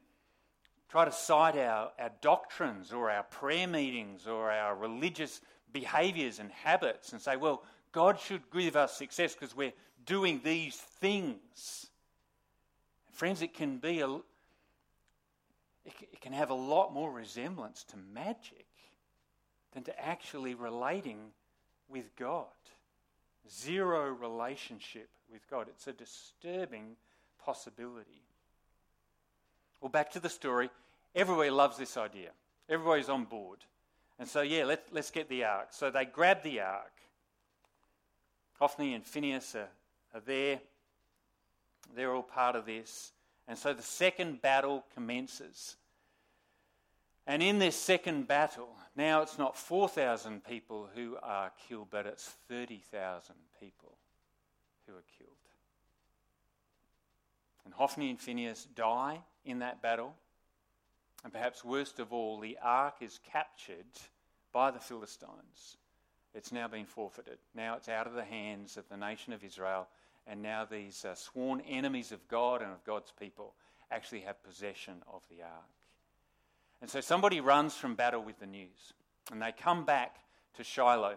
try 0.88 1.04
to 1.04 1.12
cite 1.12 1.56
our, 1.56 1.92
our 1.98 2.10
doctrines 2.20 2.92
or 2.92 3.10
our 3.10 3.22
prayer 3.22 3.68
meetings 3.68 4.26
or 4.26 4.50
our 4.50 4.74
religious 4.74 5.40
behaviors 5.72 6.38
and 6.38 6.50
habits 6.50 7.12
and 7.12 7.20
say, 7.20 7.36
well, 7.36 7.62
God 7.92 8.18
should 8.18 8.42
give 8.52 8.76
us 8.76 8.96
success 8.96 9.34
because 9.34 9.56
we're 9.56 9.72
doing 10.04 10.40
these 10.42 10.76
things. 10.76 11.86
Friends, 13.12 13.42
it 13.42 13.54
can 13.54 13.78
be 13.78 14.00
a, 14.00 14.08
it 15.84 16.20
can 16.20 16.32
have 16.32 16.50
a 16.50 16.54
lot 16.54 16.92
more 16.92 17.10
resemblance 17.10 17.84
to 17.84 17.96
magic 18.12 18.66
than 19.72 19.84
to 19.84 20.04
actually 20.04 20.54
relating 20.54 21.18
with 21.88 22.14
God. 22.16 22.46
Zero 23.48 24.10
relationship 24.10 25.08
with 25.32 25.48
God. 25.48 25.68
It's 25.68 25.86
a 25.86 25.92
disturbing 25.92 26.96
possibility. 27.44 28.22
Well, 29.80 29.88
back 29.88 30.10
to 30.12 30.20
the 30.20 30.28
story. 30.28 30.70
Everybody 31.14 31.50
loves 31.50 31.76
this 31.76 31.96
idea. 31.96 32.30
Everybody's 32.68 33.08
on 33.08 33.24
board. 33.24 33.58
And 34.18 34.28
so, 34.28 34.42
yeah, 34.42 34.64
let, 34.64 34.84
let's 34.92 35.10
get 35.10 35.28
the 35.28 35.44
ark. 35.44 35.68
So 35.70 35.90
they 35.90 36.04
grab 36.04 36.42
the 36.42 36.60
ark. 36.60 36.92
Hophni 38.58 38.94
and 38.94 39.04
Phinehas 39.04 39.54
are, 39.54 39.68
are 40.14 40.20
there. 40.20 40.60
They're 41.96 42.14
all 42.14 42.22
part 42.22 42.54
of 42.54 42.66
this. 42.66 43.12
And 43.48 43.58
so 43.58 43.72
the 43.72 43.82
second 43.82 44.42
battle 44.42 44.84
commences. 44.94 45.76
And 47.26 47.42
in 47.42 47.58
this 47.58 47.76
second 47.76 48.26
battle, 48.26 48.70
now 48.96 49.22
it's 49.22 49.38
not 49.38 49.56
4,000 49.56 50.44
people 50.44 50.88
who 50.94 51.16
are 51.22 51.52
killed, 51.68 51.88
but 51.90 52.06
it's 52.06 52.28
30,000 52.48 53.34
people 53.60 53.96
who 54.86 54.94
are 54.94 55.04
killed. 55.18 55.30
And 57.64 57.74
Hophni 57.74 58.10
and 58.10 58.18
Phinehas 58.18 58.66
die 58.74 59.20
in 59.44 59.60
that 59.60 59.82
battle. 59.82 60.14
And 61.22 61.32
perhaps 61.32 61.64
worst 61.64 62.00
of 62.00 62.12
all, 62.12 62.40
the 62.40 62.58
ark 62.62 62.96
is 63.00 63.20
captured 63.30 63.86
by 64.52 64.70
the 64.70 64.80
Philistines. 64.80 65.76
It's 66.34 66.52
now 66.52 66.68
been 66.68 66.86
forfeited. 66.86 67.38
Now 67.54 67.76
it's 67.76 67.88
out 67.88 68.06
of 68.06 68.14
the 68.14 68.24
hands 68.24 68.76
of 68.76 68.88
the 68.88 68.96
nation 68.96 69.32
of 69.32 69.44
Israel, 69.44 69.88
and 70.26 70.42
now 70.42 70.64
these 70.64 71.04
uh, 71.04 71.14
sworn 71.14 71.60
enemies 71.62 72.12
of 72.12 72.26
God 72.28 72.62
and 72.62 72.72
of 72.72 72.84
God's 72.84 73.12
people 73.18 73.54
actually 73.90 74.20
have 74.20 74.42
possession 74.42 75.02
of 75.12 75.22
the 75.28 75.42
ark. 75.42 75.79
And 76.80 76.88
so 76.88 77.00
somebody 77.00 77.40
runs 77.40 77.74
from 77.74 77.94
battle 77.94 78.22
with 78.22 78.38
the 78.38 78.46
news, 78.46 78.94
and 79.30 79.40
they 79.42 79.52
come 79.52 79.84
back 79.84 80.16
to 80.54 80.64
Shiloh 80.64 81.16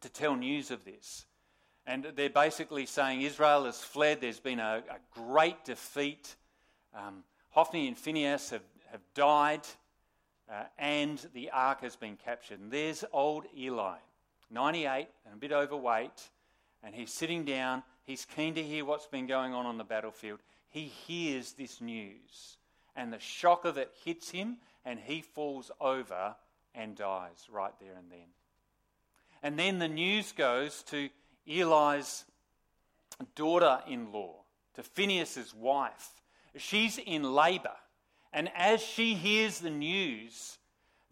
to 0.00 0.08
tell 0.08 0.36
news 0.36 0.70
of 0.70 0.84
this. 0.84 1.26
And 1.86 2.12
they're 2.14 2.30
basically 2.30 2.86
saying 2.86 3.22
Israel 3.22 3.64
has 3.64 3.80
fled, 3.80 4.20
there's 4.20 4.38
been 4.38 4.60
a, 4.60 4.82
a 4.88 5.20
great 5.20 5.64
defeat. 5.64 6.36
Um, 6.94 7.24
Hophni 7.50 7.88
and 7.88 7.98
Phinehas 7.98 8.50
have 8.50 8.62
have 8.92 9.00
died, 9.14 9.66
uh, 10.50 10.64
and 10.78 11.26
the 11.34 11.50
ark 11.50 11.80
has 11.80 11.96
been 11.96 12.16
captured. 12.16 12.60
And 12.60 12.70
there's 12.70 13.04
old 13.12 13.46
Eli, 13.56 13.96
98 14.50 15.08
and 15.24 15.34
a 15.34 15.36
bit 15.36 15.50
overweight, 15.50 16.30
and 16.82 16.94
he's 16.94 17.10
sitting 17.10 17.44
down. 17.44 17.82
He's 18.04 18.24
keen 18.24 18.54
to 18.54 18.62
hear 18.62 18.84
what's 18.84 19.06
been 19.06 19.26
going 19.26 19.54
on 19.54 19.64
on 19.66 19.78
the 19.78 19.84
battlefield. 19.84 20.40
He 20.68 20.84
hears 20.84 21.52
this 21.52 21.80
news, 21.80 22.58
and 22.96 23.12
the 23.12 23.18
shock 23.18 23.64
of 23.64 23.78
it 23.78 23.92
hits 24.04 24.30
him, 24.30 24.58
and 24.84 24.98
he 24.98 25.22
falls 25.22 25.70
over 25.80 26.36
and 26.74 26.96
dies 26.96 27.46
right 27.50 27.72
there 27.80 27.94
and 27.96 28.10
then. 28.10 28.28
And 29.42 29.58
then 29.58 29.78
the 29.78 29.88
news 29.88 30.32
goes 30.32 30.82
to 30.84 31.08
Eli's 31.46 32.24
daughter 33.34 33.80
in 33.86 34.12
law, 34.12 34.36
to 34.74 34.82
Phinehas's 34.82 35.54
wife. 35.54 36.22
She's 36.56 36.98
in 36.98 37.22
labor. 37.22 37.76
And 38.32 38.50
as 38.54 38.80
she 38.80 39.14
hears 39.14 39.58
the 39.58 39.70
news 39.70 40.58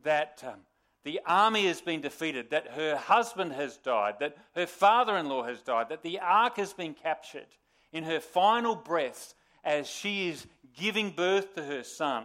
that 0.05 0.43
um, 0.47 0.61
the 1.05 1.21
army 1.27 1.67
has 1.67 1.81
been 1.81 2.01
defeated, 2.01 2.51
that 2.51 2.69
her 2.69 2.97
husband 2.97 3.53
has 3.53 3.77
died, 3.79 4.17
that 4.21 4.37
her 4.55 4.67
father 4.67 5.17
in 5.17 5.29
law 5.29 5.43
has 5.45 5.61
died, 5.61 5.89
that 5.89 6.03
the 6.03 6.21
ark 6.21 6.57
has 6.57 6.73
been 6.73 6.95
captured, 6.95 7.47
in 7.93 8.05
her 8.05 8.21
final 8.21 8.75
breaths, 8.75 9.35
as 9.65 9.89
she 9.89 10.29
is 10.29 10.47
giving 10.77 11.11
birth 11.11 11.55
to 11.55 11.63
her 11.63 11.83
son, 11.83 12.25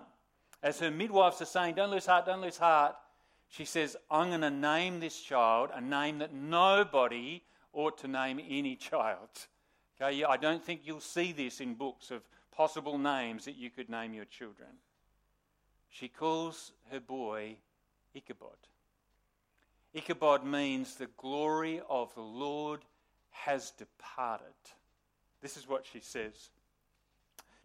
as 0.63 0.79
her 0.79 0.91
midwives 0.91 1.41
are 1.41 1.45
saying, 1.45 1.75
Don't 1.75 1.91
lose 1.91 2.05
heart, 2.05 2.25
don't 2.25 2.41
lose 2.41 2.57
heart, 2.57 2.95
she 3.49 3.65
says, 3.65 3.95
I'm 4.09 4.29
going 4.29 4.41
to 4.41 4.49
name 4.49 4.99
this 4.99 5.19
child 5.19 5.69
a 5.73 5.81
name 5.81 6.19
that 6.19 6.33
nobody 6.33 7.43
ought 7.73 7.97
to 7.99 8.07
name 8.07 8.39
any 8.39 8.75
child. 8.75 9.29
Okay, 10.01 10.23
I 10.23 10.37
don't 10.37 10.63
think 10.63 10.81
you'll 10.83 10.99
see 10.99 11.31
this 11.31 11.61
in 11.61 11.75
books 11.75 12.11
of 12.11 12.21
possible 12.51 12.97
names 12.97 13.45
that 13.45 13.55
you 13.55 13.69
could 13.69 13.89
name 13.89 14.13
your 14.13 14.25
children. 14.25 14.69
She 15.89 16.07
calls 16.07 16.73
her 16.91 16.99
boy 16.99 17.55
Ichabod. 18.13 18.57
Ichabod 19.93 20.43
means 20.43 20.95
the 20.95 21.07
glory 21.17 21.81
of 21.89 22.13
the 22.15 22.21
Lord 22.21 22.81
has 23.31 23.71
departed. 23.71 24.47
This 25.41 25.55
is 25.55 25.67
what 25.67 25.85
she 25.85 25.99
says. 26.01 26.49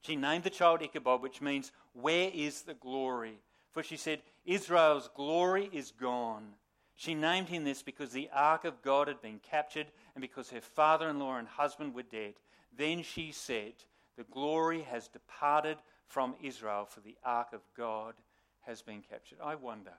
She 0.03 0.17
named 0.17 0.45
the 0.45 0.51
child 0.51 0.83
Ichabod, 0.83 1.23
which 1.23 1.41
means, 1.41 1.73
Where 1.93 2.31
is 2.33 2.63
the 2.63 2.75
glory? 2.75 3.39
For 3.71 3.83
she 3.83 3.97
said, 3.97 4.23
Israel's 4.45 5.09
glory 5.15 5.71
is 5.73 5.93
gone. 5.93 6.55
She 6.97 7.15
named 7.15 7.49
him 7.49 7.65
this 7.65 7.83
because 7.83 8.13
the 8.13 8.29
ark 8.33 8.65
of 8.65 8.83
God 8.83 9.09
had 9.09 9.23
been 9.23 9.39
captured 9.39 9.87
and 10.15 10.21
because 10.21 10.51
her 10.51 10.61
father 10.61 11.09
in 11.09 11.19
law 11.19 11.37
and 11.37 11.49
husband 11.49 11.95
were 11.95 12.03
dead. 12.03 12.35
Then 12.77 13.03
she 13.03 13.33
said, 13.33 13.73
The 14.17 14.25
glory 14.25 14.83
has 14.83 15.09
departed 15.09 15.79
from 16.07 16.35
Israel, 16.43 16.85
for 16.85 17.01
the 17.01 17.17
ark 17.25 17.53
of 17.53 17.61
God 17.77 18.15
has 18.63 18.83
been 18.83 19.03
captured. 19.03 19.39
I 19.43 19.55
wonder, 19.55 19.93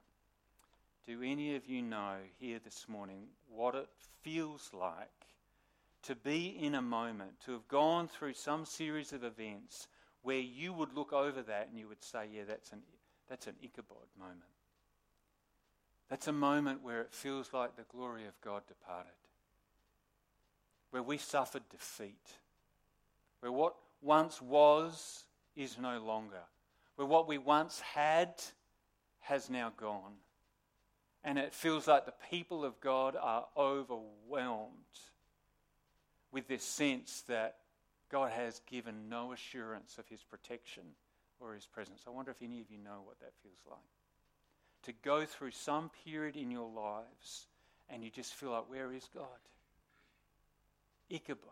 do 1.06 1.24
any 1.24 1.56
of 1.56 1.68
you 1.68 1.82
know 1.82 2.18
here 2.38 2.60
this 2.64 2.86
morning 2.88 3.24
what 3.50 3.74
it 3.74 3.90
feels 4.22 4.70
like 4.74 5.21
to 6.04 6.16
be 6.16 6.58
in 6.60 6.76
a 6.76 6.82
moment, 6.82 7.40
to 7.46 7.52
have 7.52 7.68
gone 7.68 8.08
through 8.08 8.34
some 8.34 8.66
series 8.66 9.14
of 9.14 9.24
events 9.24 9.88
where 10.24 10.40
you 10.40 10.74
would 10.74 10.94
look 10.94 11.14
over 11.14 11.42
that 11.42 11.68
and 11.70 11.80
you 11.80 11.88
would 11.88 12.04
say, 12.04 12.28
Yeah, 12.32 12.44
that's 12.48 12.72
an, 12.72 12.80
that's 13.30 13.48
an 13.48 13.56
Ichabod 13.62 14.08
moment. 14.20 14.42
That's 16.10 16.28
a 16.28 16.34
moment 16.34 16.84
where 16.84 17.02
it 17.02 17.14
feels 17.14 17.54
like 17.54 17.76
the 17.76 17.86
glory 17.90 18.26
of 18.26 18.40
God 18.42 18.64
departed, 18.68 19.12
where 20.90 21.04
we 21.04 21.18
suffered 21.18 21.64
defeat, 21.70 22.36
where 23.40 23.52
what 23.52 23.76
once 24.02 24.42
was 24.42 25.24
is 25.56 25.78
no 25.80 26.00
longer, 26.00 26.42
where 26.96 27.08
what 27.08 27.28
we 27.28 27.38
once 27.38 27.80
had 27.80 28.34
has 29.22 29.50
now 29.50 29.72
gone. 29.78 30.16
And 31.24 31.38
it 31.38 31.54
feels 31.54 31.88
like 31.88 32.06
the 32.06 32.14
people 32.30 32.66
of 32.66 32.82
God 32.82 33.16
are 33.16 33.46
overwhelmed 33.56 34.72
with 36.32 36.48
this 36.48 36.64
sense 36.64 37.24
that 37.28 37.58
God 38.10 38.32
has 38.32 38.62
given 38.70 39.10
no 39.10 39.32
assurance 39.32 39.98
of 39.98 40.08
his 40.08 40.24
protection 40.24 40.84
or 41.40 41.54
his 41.54 41.66
presence. 41.66 42.04
I 42.08 42.12
wonder 42.12 42.32
if 42.32 42.42
any 42.42 42.62
of 42.62 42.70
you 42.70 42.78
know 42.78 43.02
what 43.06 43.20
that 43.20 43.34
feels 43.42 43.60
like 43.70 43.80
to 44.84 44.94
go 45.04 45.26
through 45.26 45.52
some 45.52 45.92
period 46.06 46.36
in 46.36 46.52
your 46.52 46.70
lives 46.70 47.48
and 47.90 48.04
you 48.04 48.10
just 48.10 48.34
feel 48.34 48.52
like, 48.52 48.70
where 48.70 48.94
is 48.94 49.08
God? 49.14 49.26
Ichabod. 51.10 51.50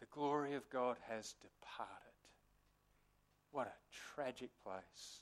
The 0.00 0.06
glory 0.06 0.54
of 0.54 0.68
God 0.70 0.96
has 1.08 1.34
departed. 1.42 1.94
What 3.52 3.66
a 3.66 4.14
tragic 4.14 4.50
place. 4.64 5.20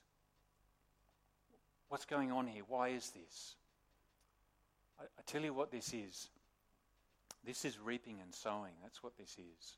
What's 1.89 2.05
going 2.05 2.33
on 2.33 2.47
here? 2.47 2.63
Why 2.69 2.89
is 2.89 3.11
this? 3.11 3.55
I, 5.01 5.05
I 5.05 5.23
tell 5.27 5.43
you 5.43 5.55
what 5.55 5.71
this 5.71 5.93
is. 5.93 6.29
This 7.45 7.65
is 7.65 7.79
reaping 7.79 8.21
and 8.21 8.35
sowing. 8.35 8.73
That's 8.83 9.03
what 9.03 9.17
this 9.17 9.37
is. 9.39 9.77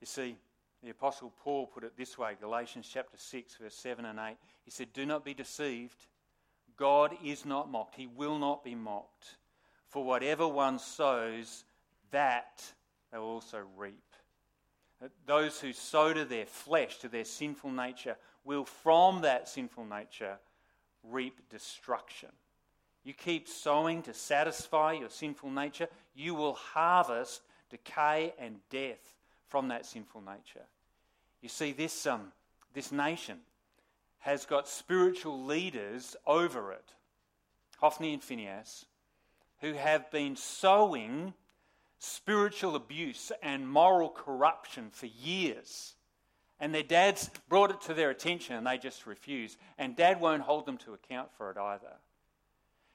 You 0.00 0.06
see, 0.06 0.36
the 0.82 0.90
Apostle 0.90 1.32
Paul 1.42 1.66
put 1.66 1.84
it 1.84 1.96
this 1.96 2.16
way 2.16 2.36
Galatians 2.40 2.88
chapter 2.90 3.18
6, 3.18 3.56
verse 3.56 3.74
7 3.74 4.04
and 4.04 4.18
8. 4.18 4.36
He 4.64 4.70
said, 4.70 4.92
Do 4.92 5.04
not 5.04 5.24
be 5.24 5.34
deceived. 5.34 6.06
God 6.76 7.14
is 7.22 7.44
not 7.44 7.70
mocked. 7.70 7.96
He 7.96 8.06
will 8.06 8.38
not 8.38 8.64
be 8.64 8.74
mocked. 8.74 9.36
For 9.88 10.02
whatever 10.02 10.48
one 10.48 10.78
sows, 10.78 11.64
that 12.10 12.64
they 13.12 13.18
will 13.18 13.26
also 13.26 13.62
reap. 13.76 14.02
Those 15.26 15.60
who 15.60 15.72
sow 15.72 16.12
to 16.12 16.24
their 16.24 16.46
flesh, 16.46 16.98
to 16.98 17.08
their 17.08 17.24
sinful 17.24 17.70
nature, 17.70 18.16
will 18.44 18.64
from 18.64 19.22
that 19.22 19.48
sinful 19.48 19.84
nature 19.84 20.38
reap 21.02 21.40
destruction. 21.50 22.30
You 23.04 23.14
keep 23.14 23.48
sowing 23.48 24.02
to 24.02 24.14
satisfy 24.14 24.92
your 24.92 25.08
sinful 25.08 25.50
nature, 25.50 25.88
you 26.14 26.34
will 26.34 26.54
harvest 26.54 27.42
decay 27.70 28.34
and 28.38 28.56
death 28.70 29.14
from 29.48 29.68
that 29.68 29.86
sinful 29.86 30.20
nature. 30.20 30.66
You 31.40 31.48
see, 31.48 31.72
this, 31.72 32.06
um, 32.06 32.32
this 32.74 32.92
nation 32.92 33.38
has 34.18 34.44
got 34.44 34.68
spiritual 34.68 35.44
leaders 35.44 36.14
over 36.26 36.72
it, 36.72 36.92
Hophni 37.78 38.12
and 38.12 38.22
Phinehas, 38.22 38.84
who 39.60 39.72
have 39.72 40.10
been 40.10 40.36
sowing 40.36 41.32
spiritual 41.98 42.76
abuse 42.76 43.32
and 43.42 43.68
moral 43.68 44.10
corruption 44.10 44.90
for 44.90 45.06
years. 45.06 45.94
And 46.58 46.74
their 46.74 46.82
dads 46.82 47.30
brought 47.48 47.70
it 47.70 47.80
to 47.82 47.94
their 47.94 48.10
attention 48.10 48.56
and 48.56 48.66
they 48.66 48.76
just 48.76 49.06
refused. 49.06 49.58
And 49.78 49.96
dad 49.96 50.20
won't 50.20 50.42
hold 50.42 50.66
them 50.66 50.76
to 50.78 50.92
account 50.92 51.30
for 51.36 51.50
it 51.50 51.56
either. 51.56 51.96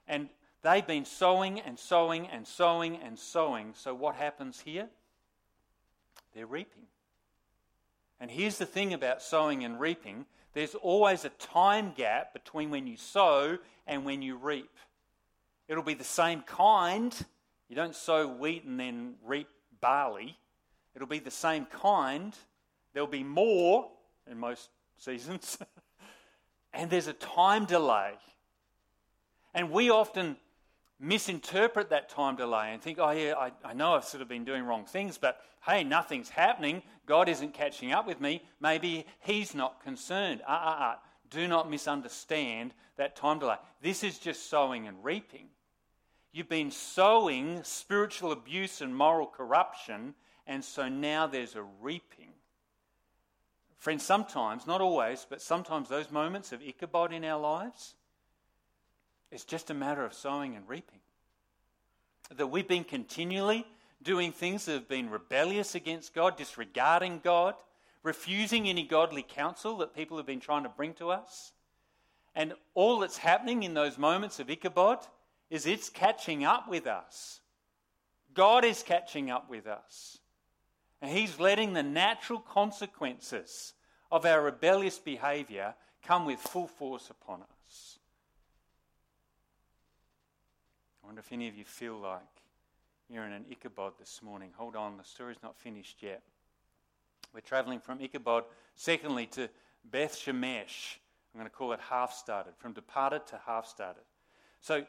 And 0.07 0.29
they've 0.61 0.85
been 0.85 1.05
sowing 1.05 1.59
and 1.59 1.77
sowing 1.77 2.27
and 2.27 2.47
sowing 2.47 2.97
and 2.97 3.17
sowing. 3.17 3.73
So 3.75 3.93
what 3.93 4.15
happens 4.15 4.59
here? 4.59 4.89
they're 6.35 6.45
reaping. 6.45 6.83
And 8.19 8.29
here's 8.29 8.57
the 8.57 8.65
thing 8.65 8.93
about 8.93 9.21
sowing 9.21 9.63
and 9.63 9.79
reaping 9.79 10.25
there's 10.53 10.75
always 10.75 11.25
a 11.25 11.29
time 11.29 11.91
gap 11.97 12.31
between 12.31 12.69
when 12.69 12.87
you 12.87 12.95
sow 12.95 13.57
and 13.85 14.05
when 14.05 14.21
you 14.21 14.37
reap. 14.37 14.71
It'll 15.67 15.83
be 15.83 15.95
the 15.95 16.03
same 16.05 16.43
kind. 16.43 17.13
You 17.67 17.75
don't 17.75 17.93
sow 17.93 18.25
wheat 18.25 18.63
and 18.63 18.79
then 18.79 19.15
reap 19.25 19.49
barley. 19.81 20.37
It'll 20.95 21.09
be 21.09 21.19
the 21.19 21.29
same 21.29 21.65
kind. 21.65 22.33
There'll 22.93 23.05
be 23.05 23.23
more 23.23 23.89
in 24.31 24.39
most 24.39 24.69
seasons. 24.97 25.57
and 26.73 26.89
there's 26.89 27.07
a 27.07 27.13
time 27.13 27.65
delay. 27.65 28.13
And 29.55 29.71
we 29.71 29.89
often 29.89 30.35
misinterpret 30.99 31.89
that 31.89 32.09
time 32.09 32.35
delay 32.35 32.73
and 32.73 32.81
think, 32.81 32.99
oh, 32.99 33.09
yeah, 33.11 33.33
I, 33.37 33.51
I 33.63 33.73
know 33.73 33.93
I've 33.95 34.03
sort 34.03 34.21
of 34.21 34.27
been 34.27 34.43
doing 34.43 34.63
wrong 34.63 34.85
things, 34.85 35.17
but 35.17 35.39
hey, 35.65 35.83
nothing's 35.83 36.29
happening. 36.29 36.83
God 37.05 37.29
isn't 37.29 37.53
catching 37.53 37.93
up 37.93 38.05
with 38.05 38.19
me. 38.19 38.43
Maybe 38.59 39.05
He's 39.21 39.55
not 39.55 39.81
concerned. 39.81 40.41
Ah, 40.45 40.61
ah, 40.61 40.77
ah. 40.79 40.99
Do 41.29 41.47
not 41.47 41.71
misunderstand 41.71 42.73
that 42.97 43.15
time 43.15 43.39
delay. 43.39 43.55
This 43.81 44.03
is 44.03 44.19
just 44.19 44.49
sowing 44.49 44.87
and 44.87 45.03
reaping. 45.03 45.47
You've 46.33 46.49
been 46.49 46.69
sowing 46.69 47.63
spiritual 47.63 48.33
abuse 48.33 48.81
and 48.81 48.95
moral 48.95 49.25
corruption, 49.25 50.15
and 50.45 50.63
so 50.63 50.89
now 50.89 51.27
there's 51.27 51.55
a 51.55 51.63
reaping. 51.81 52.33
Friends, 53.77 54.03
sometimes, 54.03 54.67
not 54.67 54.81
always, 54.81 55.25
but 55.29 55.41
sometimes 55.41 55.87
those 55.87 56.11
moments 56.11 56.51
of 56.51 56.61
Ichabod 56.61 57.13
in 57.13 57.23
our 57.23 57.39
lives, 57.39 57.95
it's 59.31 59.43
just 59.43 59.69
a 59.69 59.73
matter 59.73 60.05
of 60.05 60.13
sowing 60.13 60.55
and 60.55 60.67
reaping. 60.67 60.99
That 62.35 62.47
we've 62.47 62.67
been 62.67 62.83
continually 62.83 63.65
doing 64.01 64.31
things 64.31 64.65
that 64.65 64.73
have 64.73 64.87
been 64.87 65.09
rebellious 65.09 65.75
against 65.75 66.13
God, 66.13 66.37
disregarding 66.37 67.21
God, 67.23 67.55
refusing 68.03 68.67
any 68.67 68.83
godly 68.83 69.25
counsel 69.27 69.77
that 69.77 69.95
people 69.95 70.17
have 70.17 70.25
been 70.25 70.39
trying 70.39 70.63
to 70.63 70.69
bring 70.69 70.93
to 70.95 71.09
us. 71.09 71.51
And 72.35 72.53
all 72.73 72.99
that's 72.99 73.17
happening 73.17 73.63
in 73.63 73.73
those 73.73 73.97
moments 73.97 74.39
of 74.39 74.49
Ichabod 74.49 74.99
is 75.49 75.65
it's 75.65 75.89
catching 75.89 76.43
up 76.43 76.69
with 76.69 76.85
us. 76.85 77.39
God 78.33 78.65
is 78.65 78.83
catching 78.83 79.31
up 79.31 79.49
with 79.49 79.65
us. 79.65 80.19
And 81.01 81.09
He's 81.11 81.39
letting 81.39 81.73
the 81.73 81.83
natural 81.83 82.39
consequences 82.39 83.73
of 84.11 84.25
our 84.25 84.41
rebellious 84.41 84.99
behavior 84.99 85.73
come 86.03 86.25
with 86.25 86.39
full 86.39 86.67
force 86.67 87.09
upon 87.09 87.41
us. 87.41 87.99
I 91.05 91.07
wonder 91.07 91.19
if 91.19 91.31
any 91.31 91.47
of 91.47 91.55
you 91.55 91.65
feel 91.65 91.99
like 91.99 92.21
you're 93.11 93.25
in 93.25 93.31
an 93.31 93.45
Ichabod 93.51 93.93
this 93.99 94.23
morning. 94.23 94.49
Hold 94.57 94.75
on, 94.75 94.97
the 94.97 95.03
story's 95.03 95.37
not 95.43 95.55
finished 95.55 96.01
yet. 96.01 96.23
We're 97.31 97.41
traveling 97.41 97.79
from 97.79 98.01
Ichabod, 98.01 98.45
secondly, 98.73 99.27
to 99.27 99.47
Beth 99.91 100.15
Shemesh. 100.15 100.95
I'm 101.31 101.39
going 101.39 101.47
to 101.47 101.55
call 101.55 101.73
it 101.73 101.79
half 101.79 102.11
started, 102.11 102.53
from 102.57 102.73
departed 102.73 103.27
to 103.27 103.39
half 103.45 103.67
started. 103.67 104.01
So 104.61 104.83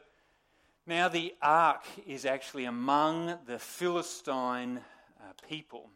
now 0.87 1.07
the 1.07 1.35
ark 1.39 1.83
is 2.07 2.25
actually 2.25 2.65
among 2.65 3.37
the 3.45 3.59
Philistine 3.59 4.77
uh, 4.77 5.33
people 5.47 5.91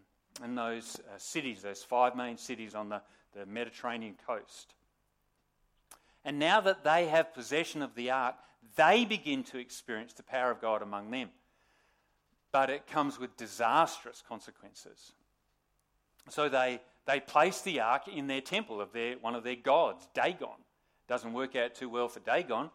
in 0.46 0.54
those 0.54 0.98
uh, 1.00 1.18
cities, 1.18 1.64
those 1.64 1.82
five 1.82 2.16
main 2.16 2.38
cities 2.38 2.76
on 2.76 2.90
the, 2.90 3.02
the 3.34 3.48
Mediterranean 3.48 4.14
coast. 4.28 4.76
And 6.24 6.38
now 6.38 6.62
that 6.62 6.84
they 6.84 7.08
have 7.08 7.34
possession 7.34 7.82
of 7.82 7.96
the 7.96 8.12
ark, 8.12 8.36
they 8.76 9.06
begin 9.06 9.44
to 9.46 9.58
experience 9.58 10.14
the 10.14 10.24
power 10.24 10.52
of 10.52 10.62
God 10.62 10.82
among 10.82 11.12
them. 11.12 11.30
But 12.52 12.70
it 12.70 12.88
comes 12.88 13.20
with 13.20 13.38
disastrous 13.38 14.24
consequences. 14.28 15.14
So 16.30 16.50
they, 16.50 16.82
they 17.06 17.20
place 17.20 17.62
the 17.62 17.80
ark 17.80 18.08
in 18.08 18.28
their 18.28 18.42
temple 18.42 18.82
of 18.82 18.92
their, 18.92 19.16
one 19.16 19.36
of 19.36 19.44
their 19.44 19.56
gods, 19.56 20.08
Dagon. 20.14 20.50
Doesn't 21.08 21.34
work 21.34 21.56
out 21.56 21.76
too 21.76 21.90
well 21.90 22.08
for 22.08 22.20
Dagon. 22.20 22.70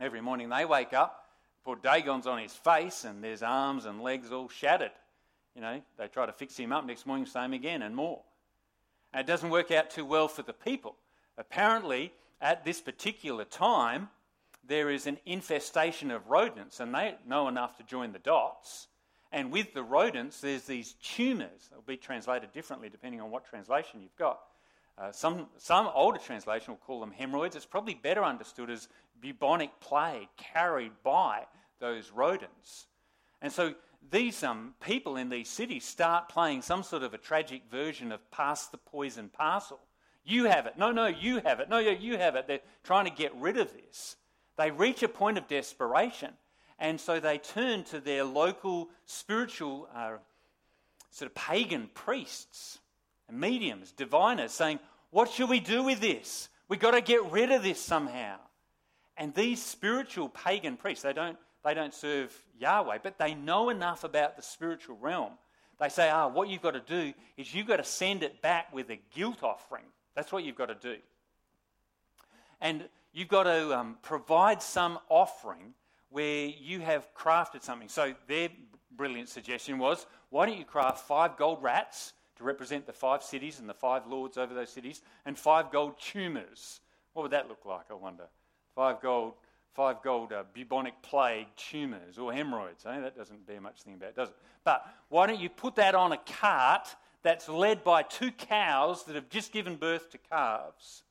Every 0.00 0.20
morning 0.20 0.48
they 0.48 0.64
wake 0.64 0.92
up, 0.92 1.20
Poor 1.64 1.76
Dagon's 1.76 2.26
on 2.26 2.38
his 2.38 2.54
face, 2.54 3.04
and 3.04 3.22
there's 3.22 3.42
arms 3.42 3.84
and 3.84 4.00
legs 4.00 4.32
all 4.32 4.48
shattered. 4.48 4.92
You 5.54 5.60
know, 5.60 5.82
they 5.98 6.08
try 6.08 6.26
to 6.26 6.32
fix 6.32 6.56
him 6.56 6.72
up 6.72 6.86
next 6.86 7.06
morning, 7.06 7.26
same 7.26 7.52
again, 7.52 7.82
and 7.82 7.94
more. 7.94 8.22
And 9.12 9.20
it 9.20 9.26
doesn't 9.26 9.50
work 9.50 9.70
out 9.70 9.90
too 9.90 10.04
well 10.04 10.28
for 10.28 10.42
the 10.42 10.52
people. 10.52 10.96
Apparently, 11.36 12.12
at 12.40 12.64
this 12.64 12.80
particular 12.80 13.44
time, 13.44 14.08
there 14.70 14.88
is 14.88 15.08
an 15.08 15.18
infestation 15.26 16.12
of 16.12 16.28
rodents, 16.28 16.78
and 16.78 16.94
they 16.94 17.16
know 17.26 17.48
enough 17.48 17.76
to 17.76 17.82
join 17.82 18.12
the 18.12 18.20
dots. 18.20 18.86
And 19.32 19.50
with 19.50 19.74
the 19.74 19.82
rodents, 19.82 20.40
there's 20.40 20.62
these 20.62 20.94
tumours. 21.02 21.68
They'll 21.70 21.82
be 21.82 21.96
translated 21.96 22.52
differently 22.52 22.88
depending 22.88 23.20
on 23.20 23.32
what 23.32 23.44
translation 23.44 24.00
you've 24.00 24.14
got. 24.14 24.38
Uh, 24.96 25.10
some, 25.10 25.48
some 25.56 25.90
older 25.92 26.18
translation 26.18 26.72
will 26.72 26.78
call 26.86 27.00
them 27.00 27.10
hemorrhoids. 27.10 27.56
It's 27.56 27.66
probably 27.66 27.94
better 27.94 28.22
understood 28.22 28.70
as 28.70 28.88
bubonic 29.20 29.70
plague 29.80 30.28
carried 30.36 30.92
by 31.02 31.46
those 31.80 32.12
rodents. 32.12 32.86
And 33.42 33.52
so 33.52 33.74
these 34.08 34.44
um, 34.44 34.74
people 34.80 35.16
in 35.16 35.30
these 35.30 35.48
cities 35.48 35.84
start 35.84 36.28
playing 36.28 36.62
some 36.62 36.84
sort 36.84 37.02
of 37.02 37.12
a 37.12 37.18
tragic 37.18 37.62
version 37.68 38.12
of 38.12 38.30
pass 38.30 38.68
the 38.68 38.78
poison 38.78 39.30
parcel. 39.30 39.80
You 40.24 40.44
have 40.44 40.66
it. 40.66 40.78
No, 40.78 40.92
no, 40.92 41.08
you 41.08 41.40
have 41.40 41.58
it. 41.58 41.68
No, 41.68 41.82
no, 41.82 41.90
you 41.90 42.18
have 42.18 42.36
it. 42.36 42.46
They're 42.46 42.60
trying 42.84 43.06
to 43.06 43.10
get 43.10 43.34
rid 43.34 43.56
of 43.56 43.72
this. 43.72 44.14
They 44.60 44.70
reach 44.70 45.02
a 45.02 45.08
point 45.08 45.38
of 45.38 45.48
desperation, 45.48 46.34
and 46.78 47.00
so 47.00 47.18
they 47.18 47.38
turn 47.38 47.82
to 47.84 47.98
their 47.98 48.24
local 48.24 48.90
spiritual, 49.06 49.88
uh, 49.94 50.18
sort 51.10 51.30
of 51.30 51.34
pagan 51.34 51.88
priests 51.94 52.78
and 53.26 53.40
mediums, 53.40 53.92
diviners, 53.92 54.52
saying, 54.52 54.78
What 55.08 55.30
should 55.30 55.48
we 55.48 55.60
do 55.60 55.82
with 55.82 56.00
this? 56.00 56.50
We've 56.68 56.78
got 56.78 56.90
to 56.90 57.00
get 57.00 57.24
rid 57.32 57.50
of 57.50 57.62
this 57.62 57.80
somehow. 57.80 58.36
And 59.16 59.32
these 59.32 59.62
spiritual 59.62 60.28
pagan 60.28 60.76
priests, 60.76 61.04
they 61.04 61.14
don't, 61.14 61.38
they 61.64 61.72
don't 61.72 61.94
serve 61.94 62.30
Yahweh, 62.58 62.98
but 63.02 63.16
they 63.16 63.32
know 63.32 63.70
enough 63.70 64.04
about 64.04 64.36
the 64.36 64.42
spiritual 64.42 64.98
realm. 64.98 65.32
They 65.80 65.88
say, 65.88 66.10
ah, 66.10 66.28
what 66.28 66.50
you've 66.50 66.60
got 66.60 66.72
to 66.72 66.80
do 66.80 67.14
is 67.38 67.54
you've 67.54 67.66
got 67.66 67.78
to 67.78 67.84
send 67.84 68.22
it 68.22 68.42
back 68.42 68.74
with 68.74 68.90
a 68.90 69.00
guilt 69.14 69.42
offering. 69.42 69.86
That's 70.14 70.30
what 70.30 70.44
you've 70.44 70.54
got 70.54 70.66
to 70.66 70.74
do. 70.74 71.00
And 72.60 72.90
you've 73.12 73.28
got 73.28 73.44
to 73.44 73.78
um, 73.78 73.98
provide 74.02 74.62
some 74.62 74.98
offering 75.08 75.74
where 76.10 76.46
you 76.46 76.80
have 76.80 77.06
crafted 77.14 77.62
something. 77.62 77.88
So 77.88 78.14
their 78.26 78.48
brilliant 78.96 79.28
suggestion 79.28 79.78
was 79.78 80.06
why 80.30 80.46
don't 80.46 80.58
you 80.58 80.64
craft 80.64 81.06
five 81.06 81.36
gold 81.36 81.62
rats 81.62 82.12
to 82.36 82.44
represent 82.44 82.86
the 82.86 82.92
five 82.92 83.22
cities 83.22 83.60
and 83.60 83.68
the 83.68 83.74
five 83.74 84.06
lords 84.06 84.38
over 84.38 84.54
those 84.54 84.70
cities, 84.70 85.02
and 85.26 85.38
five 85.38 85.70
gold 85.70 85.98
tumours? 86.00 86.80
What 87.12 87.22
would 87.22 87.32
that 87.32 87.48
look 87.48 87.66
like, 87.66 87.86
I 87.90 87.94
wonder? 87.94 88.24
Five 88.74 89.00
gold, 89.00 89.34
five 89.74 90.02
gold 90.02 90.32
uh, 90.32 90.44
bubonic 90.54 90.94
plague 91.02 91.48
tumours 91.56 92.18
or 92.18 92.32
hemorrhoids. 92.32 92.86
Eh? 92.86 93.00
That 93.00 93.16
doesn't 93.16 93.46
bear 93.46 93.60
much 93.60 93.82
thing 93.82 93.94
about, 93.94 94.14
does 94.14 94.30
it? 94.30 94.36
But 94.64 94.86
why 95.08 95.26
don't 95.26 95.40
you 95.40 95.48
put 95.48 95.76
that 95.76 95.94
on 95.94 96.12
a 96.12 96.18
cart 96.40 96.88
that's 97.22 97.48
led 97.48 97.84
by 97.84 98.02
two 98.02 98.30
cows 98.30 99.04
that 99.04 99.16
have 99.16 99.28
just 99.28 99.52
given 99.52 99.76
birth 99.76 100.10
to 100.10 100.18
calves? 100.18 101.02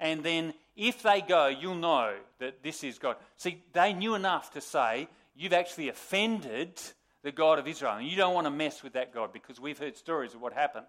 And 0.00 0.22
then 0.22 0.54
if 0.78 1.02
they 1.02 1.20
go, 1.20 1.48
you'll 1.48 1.74
know 1.74 2.14
that 2.38 2.62
this 2.62 2.82
is 2.84 2.98
God. 2.98 3.16
See, 3.36 3.62
they 3.72 3.92
knew 3.92 4.14
enough 4.14 4.52
to 4.52 4.60
say, 4.62 5.08
You've 5.36 5.52
actually 5.52 5.88
offended 5.88 6.80
the 7.22 7.30
God 7.30 7.60
of 7.60 7.68
Israel. 7.68 7.96
And 7.96 8.08
you 8.08 8.16
don't 8.16 8.34
want 8.34 8.46
to 8.46 8.50
mess 8.50 8.82
with 8.82 8.94
that 8.94 9.14
God 9.14 9.32
because 9.32 9.60
we've 9.60 9.78
heard 9.78 9.96
stories 9.96 10.34
of 10.34 10.40
what 10.40 10.52
happened 10.52 10.86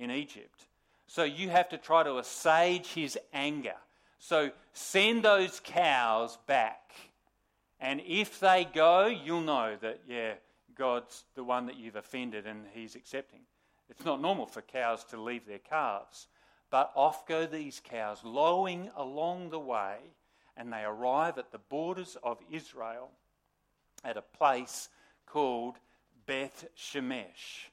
in 0.00 0.10
Egypt. 0.10 0.66
So 1.06 1.22
you 1.22 1.48
have 1.50 1.68
to 1.68 1.78
try 1.78 2.02
to 2.02 2.18
assuage 2.18 2.88
his 2.88 3.16
anger. 3.32 3.76
So 4.18 4.50
send 4.72 5.22
those 5.22 5.60
cows 5.62 6.38
back. 6.48 6.90
And 7.78 8.00
if 8.06 8.40
they 8.40 8.66
go, 8.72 9.06
you'll 9.06 9.42
know 9.42 9.76
that, 9.80 10.00
yeah, 10.08 10.32
God's 10.76 11.24
the 11.36 11.44
one 11.44 11.66
that 11.66 11.76
you've 11.76 11.96
offended 11.96 12.46
and 12.46 12.64
he's 12.72 12.96
accepting. 12.96 13.40
It's 13.90 14.04
not 14.04 14.20
normal 14.20 14.46
for 14.46 14.62
cows 14.62 15.04
to 15.10 15.20
leave 15.20 15.46
their 15.46 15.58
calves. 15.58 16.26
But 16.74 16.90
off 16.96 17.24
go 17.24 17.46
these 17.46 17.80
cows, 17.84 18.18
lowing 18.24 18.90
along 18.96 19.50
the 19.50 19.60
way, 19.60 19.94
and 20.56 20.72
they 20.72 20.82
arrive 20.82 21.38
at 21.38 21.52
the 21.52 21.60
borders 21.60 22.16
of 22.20 22.40
Israel 22.50 23.12
at 24.02 24.16
a 24.16 24.22
place 24.22 24.88
called 25.24 25.76
Beth 26.26 26.64
Shemesh. 26.76 27.68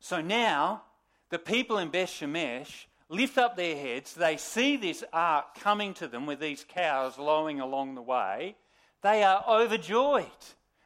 So 0.00 0.20
now, 0.20 0.82
the 1.30 1.38
people 1.38 1.78
in 1.78 1.88
Beth 1.88 2.10
Shemesh 2.10 2.84
lift 3.08 3.38
up 3.38 3.56
their 3.56 3.74
heads, 3.74 4.12
they 4.12 4.36
see 4.36 4.76
this 4.76 5.02
ark 5.14 5.58
coming 5.58 5.94
to 5.94 6.06
them 6.06 6.26
with 6.26 6.38
these 6.38 6.62
cows 6.68 7.18
lowing 7.18 7.60
along 7.60 7.94
the 7.94 8.02
way. 8.02 8.54
They 9.00 9.22
are 9.22 9.46
overjoyed. 9.48 10.26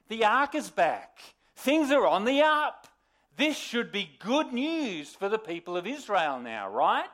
The 0.06 0.24
ark 0.24 0.54
is 0.54 0.70
back. 0.70 1.18
Things 1.56 1.90
are 1.90 2.06
on 2.06 2.26
the 2.26 2.42
up. 2.42 2.86
This 3.36 3.56
should 3.56 3.90
be 3.90 4.08
good 4.20 4.52
news 4.52 5.16
for 5.16 5.28
the 5.28 5.36
people 5.36 5.76
of 5.76 5.84
Israel 5.84 6.38
now, 6.38 6.70
right? 6.70 7.08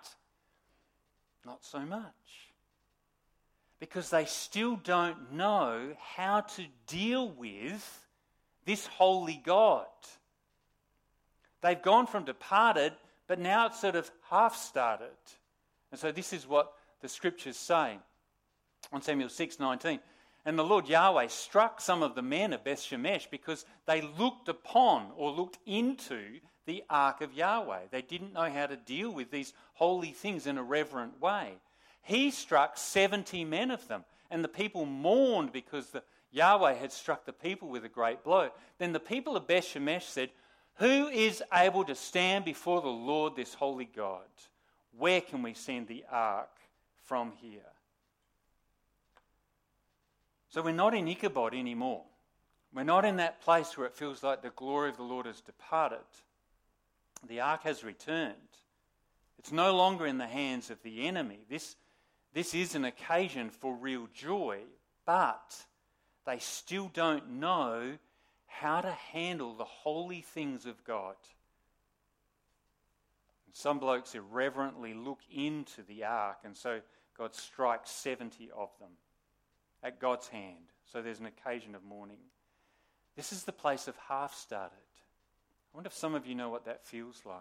Not 1.46 1.64
so 1.64 1.78
much. 1.78 2.12
Because 3.78 4.10
they 4.10 4.24
still 4.24 4.76
don't 4.76 5.32
know 5.32 5.92
how 6.00 6.40
to 6.40 6.64
deal 6.88 7.28
with 7.28 8.06
this 8.64 8.86
holy 8.86 9.40
God. 9.44 9.86
They've 11.62 11.80
gone 11.80 12.08
from 12.08 12.24
departed, 12.24 12.94
but 13.28 13.38
now 13.38 13.66
it's 13.66 13.80
sort 13.80 13.94
of 13.94 14.10
half 14.28 14.56
started. 14.56 15.06
And 15.92 16.00
so 16.00 16.10
this 16.10 16.32
is 16.32 16.48
what 16.48 16.72
the 17.00 17.08
scriptures 17.08 17.56
say 17.56 17.98
on 18.92 19.02
Samuel 19.02 19.28
6 19.28 19.60
19. 19.60 20.00
And 20.44 20.58
the 20.58 20.64
Lord 20.64 20.88
Yahweh 20.88 21.26
struck 21.28 21.80
some 21.80 22.02
of 22.02 22.14
the 22.14 22.22
men 22.22 22.52
of 22.52 22.64
Beth 22.64 22.80
Shemesh 22.80 23.30
because 23.30 23.64
they 23.86 24.00
looked 24.00 24.48
upon 24.48 25.12
or 25.16 25.30
looked 25.30 25.58
into 25.66 26.40
the 26.66 26.84
ark 26.90 27.20
of 27.20 27.32
Yahweh. 27.32 27.86
They 27.90 28.02
didn't 28.02 28.32
know 28.32 28.50
how 28.50 28.66
to 28.66 28.76
deal 28.76 29.10
with 29.10 29.30
these 29.30 29.52
holy 29.74 30.10
things 30.10 30.46
in 30.46 30.58
a 30.58 30.62
reverent 30.62 31.20
way. 31.20 31.54
He 32.02 32.30
struck 32.30 32.76
70 32.76 33.44
men 33.44 33.70
of 33.70 33.88
them, 33.88 34.04
and 34.30 34.44
the 34.44 34.48
people 34.48 34.84
mourned 34.84 35.52
because 35.52 35.88
the, 35.88 36.02
Yahweh 36.30 36.74
had 36.74 36.92
struck 36.92 37.24
the 37.24 37.32
people 37.32 37.68
with 37.68 37.84
a 37.84 37.88
great 37.88 38.22
blow. 38.22 38.50
Then 38.78 38.92
the 38.92 39.00
people 39.00 39.36
of 39.36 39.46
Beth 39.46 39.64
Shemesh 39.64 40.02
said, 40.02 40.30
Who 40.76 41.08
is 41.08 41.42
able 41.52 41.84
to 41.84 41.94
stand 41.94 42.44
before 42.44 42.82
the 42.82 42.88
Lord, 42.88 43.34
this 43.34 43.54
holy 43.54 43.86
God? 43.86 44.22
Where 44.98 45.20
can 45.20 45.42
we 45.42 45.54
send 45.54 45.88
the 45.88 46.04
ark 46.10 46.50
from 47.04 47.32
here? 47.40 47.60
So 50.48 50.62
we're 50.62 50.72
not 50.72 50.94
in 50.94 51.08
Ichabod 51.08 51.54
anymore. 51.54 52.02
We're 52.74 52.84
not 52.84 53.04
in 53.04 53.16
that 53.16 53.40
place 53.40 53.76
where 53.76 53.86
it 53.86 53.94
feels 53.94 54.22
like 54.22 54.42
the 54.42 54.50
glory 54.50 54.90
of 54.90 54.96
the 54.96 55.02
Lord 55.02 55.26
has 55.26 55.40
departed. 55.40 55.98
The 57.28 57.40
ark 57.40 57.62
has 57.64 57.84
returned. 57.84 58.34
It's 59.38 59.52
no 59.52 59.76
longer 59.76 60.06
in 60.06 60.18
the 60.18 60.26
hands 60.26 60.70
of 60.70 60.82
the 60.82 61.06
enemy. 61.06 61.46
This, 61.48 61.76
this 62.32 62.54
is 62.54 62.74
an 62.74 62.84
occasion 62.84 63.50
for 63.50 63.74
real 63.74 64.08
joy, 64.12 64.60
but 65.04 65.56
they 66.24 66.38
still 66.38 66.90
don't 66.92 67.38
know 67.38 67.98
how 68.46 68.80
to 68.80 68.90
handle 68.90 69.54
the 69.54 69.64
holy 69.64 70.22
things 70.22 70.66
of 70.66 70.82
God. 70.84 71.16
And 73.46 73.54
some 73.54 73.78
blokes 73.78 74.14
irreverently 74.14 74.94
look 74.94 75.20
into 75.32 75.82
the 75.82 76.04
ark, 76.04 76.38
and 76.44 76.56
so 76.56 76.80
God 77.16 77.34
strikes 77.34 77.90
70 77.90 78.50
of 78.56 78.70
them 78.80 78.90
at 79.82 80.00
God's 80.00 80.28
hand. 80.28 80.72
So 80.90 81.02
there's 81.02 81.20
an 81.20 81.26
occasion 81.26 81.74
of 81.74 81.84
mourning. 81.84 82.18
This 83.16 83.32
is 83.32 83.44
the 83.44 83.52
place 83.52 83.88
of 83.88 83.94
half 84.08 84.34
started. 84.34 84.78
I 85.76 85.78
wonder 85.78 85.88
if 85.88 85.94
some 85.94 86.14
of 86.14 86.26
you 86.26 86.34
know 86.34 86.48
what 86.48 86.64
that 86.64 86.86
feels 86.86 87.20
like 87.26 87.36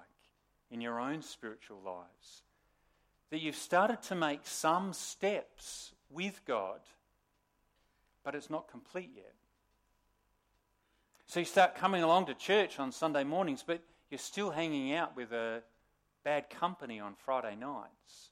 in 0.70 0.82
your 0.82 1.00
own 1.00 1.22
spiritual 1.22 1.80
lives. 1.86 2.44
That 3.30 3.40
you've 3.40 3.56
started 3.56 4.02
to 4.10 4.16
make 4.16 4.42
some 4.44 4.92
steps 4.92 5.94
with 6.10 6.42
God, 6.46 6.82
but 8.26 8.36
it's 8.36 8.50
not 8.50 8.68
complete 8.68 9.12
yet. 9.16 9.36
So 11.28 11.40
you 11.40 11.46
start 11.46 11.76
coming 11.76 12.04
along 12.04 12.26
to 12.26 12.34
church 12.34 12.78
on 12.78 12.92
Sunday 12.92 13.24
mornings, 13.24 13.64
but 13.66 13.82
you're 14.12 14.18
still 14.18 14.52
hanging 14.52 14.94
out 14.94 15.16
with 15.16 15.32
a 15.32 15.64
bad 16.26 16.50
company 16.50 17.00
on 17.00 17.16
Friday 17.16 17.56
nights. 17.56 18.32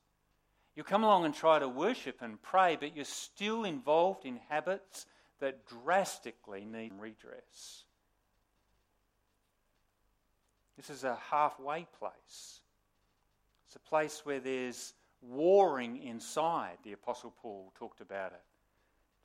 You 0.75 0.83
come 0.83 1.05
along 1.05 1.23
and 1.23 1.33
try 1.33 1.59
to 1.59 1.69
worship 1.69 2.17
and 2.21 2.41
pray, 2.41 2.75
but 2.77 2.93
you're 2.93 3.05
still 3.05 3.63
involved 3.63 4.25
in 4.25 4.41
habits 4.49 5.05
that 5.39 5.65
drastically 5.65 6.65
need 6.65 6.91
redress. 6.99 7.85
This 10.77 10.89
is 10.89 11.03
a 11.03 11.17
halfway 11.29 11.87
place. 11.99 12.61
It's 13.67 13.75
a 13.75 13.89
place 13.89 14.21
where 14.23 14.39
there's 14.39 14.93
warring 15.21 16.01
inside. 16.03 16.77
The 16.83 16.93
Apostle 16.93 17.33
Paul 17.41 17.71
talked 17.77 18.01
about 18.01 18.33
it. 18.33 18.41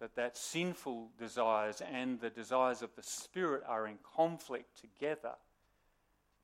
That 0.00 0.14
that 0.14 0.36
sinful 0.36 1.10
desires 1.18 1.82
and 1.92 2.20
the 2.20 2.30
desires 2.30 2.82
of 2.82 2.94
the 2.94 3.02
Spirit 3.02 3.64
are 3.66 3.86
in 3.86 3.98
conflict 4.16 4.80
together. 4.80 5.34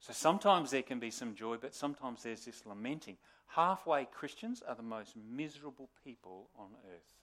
So 0.01 0.13
sometimes 0.13 0.71
there 0.71 0.83
can 0.83 0.99
be 0.99 1.11
some 1.11 1.35
joy, 1.35 1.57
but 1.61 1.75
sometimes 1.75 2.23
there's 2.23 2.45
this 2.45 2.67
lamenting. 2.67 3.17
Halfway 3.47 4.07
Christians 4.07 4.63
are 4.67 4.75
the 4.75 4.83
most 4.83 5.15
miserable 5.17 5.89
people 6.05 6.51
on 6.59 6.71
earth. 6.93 7.15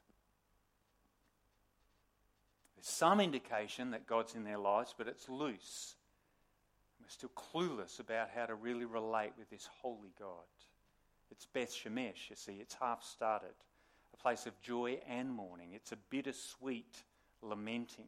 There's 2.75 2.87
some 2.87 3.19
indication 3.19 3.91
that 3.91 4.07
God's 4.07 4.33
in 4.33 4.45
their 4.45 4.57
lives, 4.57 4.95
but 4.97 5.07
it's 5.07 5.29
loose. 5.29 5.95
Still 7.11 7.31
clueless 7.35 7.99
about 7.99 8.29
how 8.33 8.45
to 8.45 8.55
really 8.55 8.85
relate 8.85 9.33
with 9.37 9.49
this 9.49 9.67
holy 9.81 10.13
God. 10.17 10.47
It's 11.29 11.45
Beth 11.45 11.69
Shemesh, 11.69 12.29
you 12.29 12.37
see, 12.37 12.53
it's 12.61 12.73
half 12.73 13.03
started, 13.03 13.51
a 14.13 14.17
place 14.17 14.45
of 14.45 14.59
joy 14.61 14.97
and 15.09 15.29
mourning. 15.29 15.73
It's 15.73 15.91
a 15.91 15.97
bittersweet 16.09 17.03
lamenting. 17.41 18.07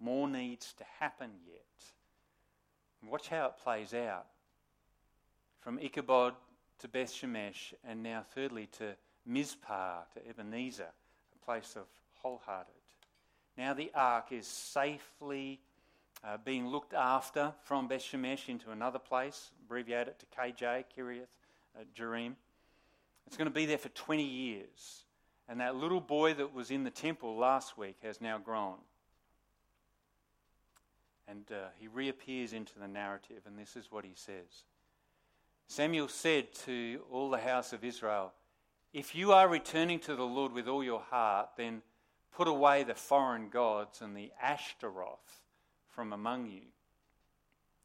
More 0.00 0.26
needs 0.26 0.72
to 0.78 0.84
happen 0.98 1.30
yet. 1.46 3.08
Watch 3.08 3.28
how 3.28 3.46
it 3.46 3.62
plays 3.62 3.94
out. 3.94 4.26
From 5.60 5.78
Ichabod 5.78 6.34
to 6.80 6.88
Beth 6.88 7.12
Shemesh, 7.12 7.72
and 7.88 8.02
now 8.02 8.24
thirdly 8.34 8.68
to 8.78 8.96
Mizpah, 9.24 10.00
to 10.12 10.28
Ebenezer, 10.28 10.90
a 10.90 11.44
place 11.44 11.76
of 11.76 11.84
wholehearted. 12.14 12.74
Now 13.56 13.74
the 13.74 13.92
ark 13.94 14.32
is 14.32 14.48
safely 14.48 15.60
uh, 16.26 16.38
being 16.44 16.68
looked 16.68 16.94
after 16.94 17.52
from 17.62 17.88
Beth 17.88 18.00
Shemesh 18.00 18.48
into 18.48 18.70
another 18.70 18.98
place, 18.98 19.50
abbreviate 19.64 20.08
it 20.08 20.18
to 20.20 20.26
KJ, 20.26 20.84
Kiriath 20.96 21.26
uh, 21.78 21.84
Jearim. 21.96 22.34
It's 23.26 23.36
going 23.36 23.48
to 23.48 23.54
be 23.54 23.66
there 23.66 23.78
for 23.78 23.90
20 23.90 24.22
years. 24.22 25.04
And 25.48 25.60
that 25.60 25.76
little 25.76 26.00
boy 26.00 26.34
that 26.34 26.54
was 26.54 26.70
in 26.70 26.84
the 26.84 26.90
temple 26.90 27.36
last 27.36 27.76
week 27.76 27.96
has 28.02 28.20
now 28.20 28.38
grown. 28.38 28.76
And 31.28 31.44
uh, 31.50 31.68
he 31.78 31.88
reappears 31.88 32.52
into 32.52 32.78
the 32.78 32.88
narrative, 32.88 33.42
and 33.46 33.58
this 33.58 33.76
is 33.76 33.90
what 33.90 34.04
he 34.04 34.12
says 34.14 34.64
Samuel 35.66 36.08
said 36.08 36.52
to 36.66 37.00
all 37.10 37.30
the 37.30 37.38
house 37.38 37.72
of 37.72 37.84
Israel, 37.84 38.32
If 38.92 39.14
you 39.14 39.32
are 39.32 39.48
returning 39.48 39.98
to 40.00 40.14
the 40.14 40.24
Lord 40.24 40.52
with 40.52 40.68
all 40.68 40.84
your 40.84 41.00
heart, 41.00 41.50
then 41.56 41.82
put 42.34 42.48
away 42.48 42.82
the 42.82 42.94
foreign 42.94 43.48
gods 43.48 44.00
and 44.00 44.16
the 44.16 44.30
Ashtaroth 44.42 45.43
from 45.94 46.12
among 46.12 46.46
you, 46.46 46.62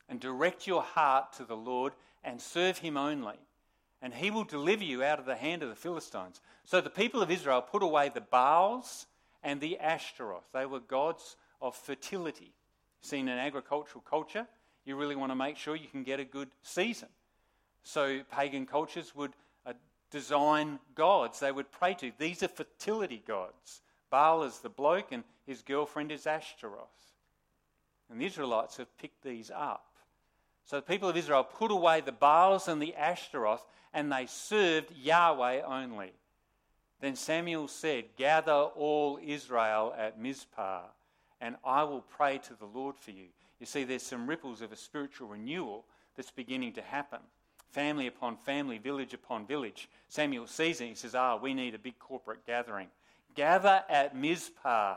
and 0.07 0.19
direct 0.19 0.67
your 0.67 0.81
heart 0.81 1.33
to 1.33 1.43
the 1.43 1.57
Lord 1.57 1.93
and 2.23 2.41
serve 2.41 2.79
him 2.79 2.97
only 2.97 3.39
and 4.01 4.13
he 4.13 4.31
will 4.31 4.43
deliver 4.43 4.83
you 4.83 5.03
out 5.03 5.19
of 5.19 5.25
the 5.25 5.35
hand 5.35 5.63
of 5.63 5.69
the 5.69 5.75
Philistines. 5.75 6.41
So 6.63 6.81
the 6.81 6.89
people 6.89 7.21
of 7.21 7.31
Israel 7.31 7.61
put 7.61 7.83
away 7.83 8.09
the 8.09 8.21
Baals 8.21 9.07
and 9.43 9.59
the 9.59 9.77
Ashtaroth. 9.79 10.45
They 10.53 10.65
were 10.65 10.79
gods 10.79 11.35
of 11.61 11.75
fertility. 11.75 12.53
See, 13.01 13.19
in 13.19 13.29
agricultural 13.29 14.03
culture, 14.09 14.47
you 14.85 14.95
really 14.95 15.15
want 15.15 15.31
to 15.31 15.35
make 15.35 15.57
sure 15.57 15.75
you 15.75 15.87
can 15.87 16.03
get 16.03 16.19
a 16.19 16.25
good 16.25 16.49
season. 16.61 17.09
So 17.83 18.21
pagan 18.31 18.65
cultures 18.65 19.13
would 19.15 19.31
uh, 19.65 19.73
design 20.11 20.79
gods 20.95 21.39
they 21.39 21.51
would 21.51 21.71
pray 21.71 21.93
to. 21.95 22.11
These 22.17 22.43
are 22.43 22.47
fertility 22.47 23.23
gods. 23.25 23.81
Baal 24.09 24.43
is 24.43 24.59
the 24.59 24.69
bloke, 24.69 25.11
and 25.11 25.23
his 25.45 25.61
girlfriend 25.61 26.11
is 26.11 26.25
Ashtaroth. 26.25 27.08
And 28.09 28.19
the 28.19 28.25
Israelites 28.25 28.77
have 28.77 28.97
picked 28.97 29.23
these 29.23 29.51
up. 29.53 29.85
So 30.65 30.75
the 30.77 30.81
people 30.81 31.09
of 31.09 31.17
Israel 31.17 31.43
put 31.43 31.71
away 31.71 32.01
the 32.01 32.11
Baals 32.11 32.67
and 32.67 32.81
the 32.81 32.95
Ashtaroth 32.95 33.65
and 33.93 34.11
they 34.11 34.25
served 34.27 34.91
Yahweh 34.95 35.61
only. 35.61 36.11
Then 37.01 37.15
Samuel 37.15 37.67
said, 37.67 38.05
Gather 38.17 38.51
all 38.51 39.19
Israel 39.23 39.93
at 39.97 40.19
Mizpah, 40.19 40.81
and 41.39 41.55
I 41.63 41.83
will 41.83 42.01
pray 42.01 42.39
to 42.39 42.53
the 42.53 42.65
Lord 42.65 42.97
for 42.97 43.11
you. 43.11 43.27
You 43.59 43.65
see, 43.65 43.83
there's 43.83 44.03
some 44.03 44.27
ripples 44.27 44.61
of 44.61 44.71
a 44.71 44.75
spiritual 44.75 45.29
renewal 45.29 45.85
that's 46.15 46.31
beginning 46.31 46.73
to 46.73 46.81
happen. 46.81 47.19
Family 47.71 48.07
upon 48.07 48.35
family, 48.37 48.77
village 48.77 49.13
upon 49.13 49.45
village. 49.45 49.89
Samuel 50.07 50.47
sees 50.47 50.81
it. 50.81 50.87
He 50.87 50.95
says, 50.95 51.15
Ah, 51.15 51.37
we 51.37 51.53
need 51.53 51.75
a 51.75 51.79
big 51.79 51.99
corporate 51.99 52.45
gathering. 52.45 52.87
Gather 53.35 53.83
at 53.89 54.15
Mizpah 54.15 54.95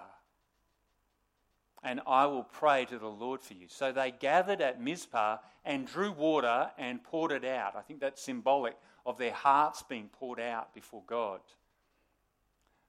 and 1.82 2.00
I 2.06 2.26
will 2.26 2.44
pray 2.44 2.84
to 2.86 2.98
the 2.98 3.08
Lord 3.08 3.40
for 3.40 3.54
you. 3.54 3.66
So 3.68 3.92
they 3.92 4.12
gathered 4.12 4.60
at 4.60 4.80
Mizpah 4.80 5.38
and 5.64 5.86
drew 5.86 6.12
water 6.12 6.70
and 6.78 7.02
poured 7.02 7.32
it 7.32 7.44
out. 7.44 7.74
I 7.76 7.80
think 7.80 8.00
that's 8.00 8.22
symbolic 8.22 8.76
of 9.04 9.18
their 9.18 9.32
hearts 9.32 9.82
being 9.82 10.08
poured 10.08 10.40
out 10.40 10.72
before 10.74 11.02
God. 11.06 11.40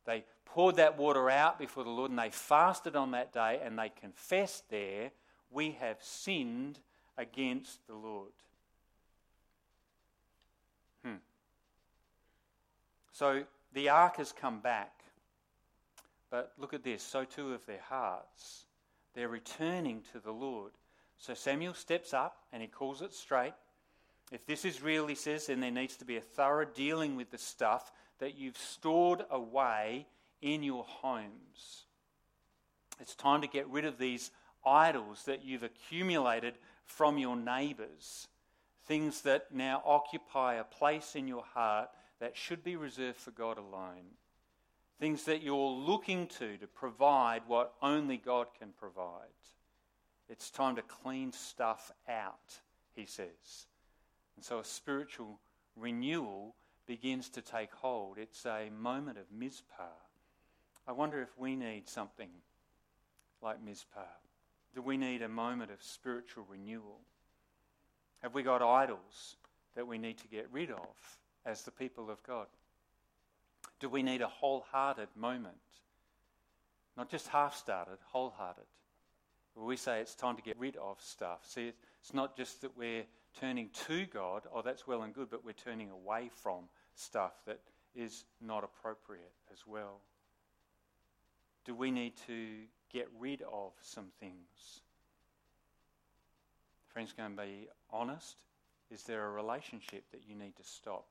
They 0.06 0.26
poured 0.46 0.76
that 0.76 0.98
water 0.98 1.30
out 1.30 1.58
before 1.58 1.84
the 1.84 1.90
Lord 1.90 2.12
and 2.12 2.20
they 2.20 2.30
fasted 2.30 2.96
on 2.96 3.12
that 3.12 3.34
day 3.34 3.60
and 3.64 3.78
they 3.80 3.90
confessed 3.90 4.70
there, 4.70 5.12
We 5.50 5.72
have 5.80 5.98
sinned 6.02 6.80
against 7.18 7.86
the 7.88 7.96
Lord. 7.96 8.32
Hmm. 11.04 11.16
So 13.12 13.44
the 13.74 13.90
ark 13.90 14.18
has 14.18 14.32
come 14.32 14.60
back. 14.60 14.92
But 16.30 16.52
look 16.58 16.74
at 16.74 16.84
this 16.84 17.04
so 17.04 17.26
too 17.26 17.52
have 17.52 17.66
their 17.66 17.82
hearts. 17.88 18.66
They're 19.14 19.28
returning 19.28 20.02
to 20.12 20.20
the 20.20 20.32
Lord. 20.32 20.72
So 21.18 21.34
Samuel 21.34 21.74
steps 21.74 22.14
up 22.14 22.38
and 22.52 22.62
he 22.62 22.68
calls 22.68 23.02
it 23.02 23.14
straight. 23.14 23.54
If 24.32 24.46
this 24.46 24.66
is 24.66 24.82
real, 24.82 25.08
he 25.08 25.16
says, 25.16 25.48
then 25.48 25.60
there 25.60 25.72
needs 25.72 25.98
to 25.98 26.06
be 26.06 26.18
a 26.18 26.22
thorough 26.22 26.66
dealing 26.66 27.16
with 27.16 27.30
the 27.30 27.38
stuff 27.38 27.92
that 28.20 28.36
you've 28.36 28.58
stored 28.58 29.24
away 29.30 30.08
in 30.42 30.64
your 30.64 30.84
homes. 30.84 31.86
It's 33.00 33.16
time 33.16 33.42
to 33.42 33.48
get 33.48 33.70
rid 33.70 33.86
of 33.86 33.98
these 33.98 34.32
idols 34.66 35.24
that 35.26 35.44
you've 35.44 35.64
accumulated 35.64 36.56
from 36.86 37.18
your 37.18 37.36
neighbours, 37.36 38.28
things 38.86 39.22
that 39.22 39.54
now 39.54 39.82
occupy 39.86 40.56
a 40.56 40.64
place 40.64 41.16
in 41.16 41.28
your 41.28 41.44
heart 41.54 41.90
that 42.20 42.36
should 42.36 42.64
be 42.64 42.76
reserved 42.76 43.20
for 43.20 43.32
God 43.32 43.58
alone 43.58 44.16
things 45.00 45.24
that 45.26 45.44
you're 45.44 45.72
looking 45.72 46.28
to 46.28 46.58
to 46.58 46.68
provide 46.68 47.42
what 47.48 47.74
only 47.82 48.18
God 48.18 48.48
can 48.58 48.70
provide. 48.78 49.28
It's 50.30 50.50
time 50.50 50.76
to 50.78 50.82
clean 50.82 51.32
stuff 51.32 51.92
out, 52.08 52.60
he 52.96 53.06
says. 53.06 53.68
And 54.36 54.44
so 54.44 54.60
a 54.60 54.64
spiritual 54.64 55.40
renewal 55.76 56.56
begins 56.86 57.30
to 57.30 57.42
take 57.42 57.74
hold. 57.74 58.18
It's 58.18 58.46
a 58.46 58.70
moment 58.80 59.18
of 59.18 59.26
Mizpah. 59.32 59.84
I 60.88 60.92
wonder 60.92 61.22
if 61.22 61.38
we 61.38 61.56
need 61.56 61.88
something 61.88 62.30
like 63.42 63.64
Mizpah. 63.64 64.00
Do 64.76 64.82
we 64.82 64.98
need 64.98 65.22
a 65.22 65.30
moment 65.30 65.72
of 65.72 65.82
spiritual 65.82 66.46
renewal? 66.50 67.00
Have 68.22 68.34
we 68.34 68.44
got 68.44 68.62
idols 68.62 69.38
that 69.76 69.88
we 69.88 69.98
need 69.98 70.18
to 70.20 70.28
get 70.28 70.48
rid 70.52 70.72
of 70.72 71.20
as 71.46 71.64
the 71.64 71.72
people 71.72 72.10
of 72.10 72.24
God? 72.24 72.48
Do 73.84 73.90
we 73.90 74.02
need 74.02 74.22
a 74.22 74.28
wholehearted 74.28 75.10
moment? 75.14 75.58
Not 76.96 77.10
just 77.10 77.28
half 77.28 77.54
started, 77.54 77.98
wholehearted. 78.14 78.64
We 79.58 79.76
say 79.76 80.00
it's 80.00 80.16
time 80.16 80.38
to 80.38 80.42
get 80.42 80.58
rid 80.58 80.78
of 80.78 81.02
stuff. 81.02 81.40
See, 81.46 81.74
it's 82.00 82.14
not 82.14 82.38
just 82.38 82.62
that 82.62 82.78
we're 82.78 83.04
turning 83.38 83.72
to 83.88 84.06
God, 84.06 84.44
oh, 84.54 84.62
that's 84.62 84.88
well 84.88 85.02
and 85.02 85.14
good, 85.14 85.30
but 85.30 85.44
we're 85.44 85.52
turning 85.52 85.92
away 85.92 86.30
from 86.34 86.70
stuff 86.96 87.34
that 87.46 87.60
is 87.94 88.24
not 88.40 88.64
appropriate 88.64 89.34
as 89.52 89.68
well. 89.68 90.00
Do 91.66 91.76
we 91.76 91.92
need 91.92 92.14
to 92.28 92.60
get 92.90 93.10
rid 93.20 93.42
of 93.42 93.74
some 93.82 94.14
things? 94.22 94.80
Friends, 96.88 97.12
going 97.12 97.36
to 97.36 97.44
be 97.44 97.68
honest. 97.92 98.38
Is 98.90 99.04
there 99.04 99.26
a 99.26 99.32
relationship 99.32 100.06
that 100.14 100.22
you 100.26 100.36
need 100.36 100.56
to 100.56 100.64
stop? 100.64 101.06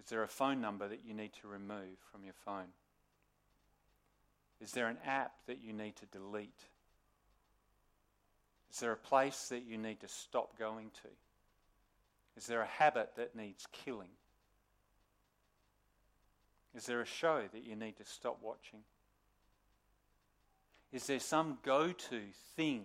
Is 0.00 0.06
there 0.06 0.22
a 0.22 0.28
phone 0.28 0.60
number 0.60 0.88
that 0.88 1.04
you 1.06 1.14
need 1.14 1.32
to 1.40 1.48
remove 1.48 1.98
from 2.10 2.24
your 2.24 2.34
phone? 2.44 2.72
Is 4.60 4.72
there 4.72 4.88
an 4.88 4.98
app 5.04 5.32
that 5.46 5.62
you 5.62 5.72
need 5.72 5.96
to 5.96 6.06
delete? 6.06 6.64
Is 8.72 8.80
there 8.80 8.92
a 8.92 8.96
place 8.96 9.48
that 9.48 9.64
you 9.64 9.78
need 9.78 10.00
to 10.00 10.08
stop 10.08 10.58
going 10.58 10.90
to? 11.02 11.08
Is 12.36 12.46
there 12.46 12.60
a 12.60 12.66
habit 12.66 13.10
that 13.16 13.34
needs 13.34 13.66
killing? 13.72 14.10
Is 16.76 16.86
there 16.86 17.00
a 17.00 17.06
show 17.06 17.42
that 17.52 17.64
you 17.64 17.74
need 17.74 17.96
to 17.96 18.04
stop 18.04 18.38
watching? 18.42 18.80
Is 20.92 21.06
there 21.06 21.20
some 21.20 21.58
go 21.64 21.92
to 21.92 22.20
thing 22.56 22.84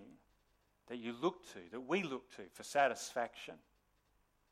that 0.88 0.98
you 0.98 1.14
look 1.22 1.46
to, 1.54 1.60
that 1.72 1.82
we 1.82 2.04
look 2.04 2.30
to 2.36 2.44
for 2.54 2.64
satisfaction? 2.64 3.56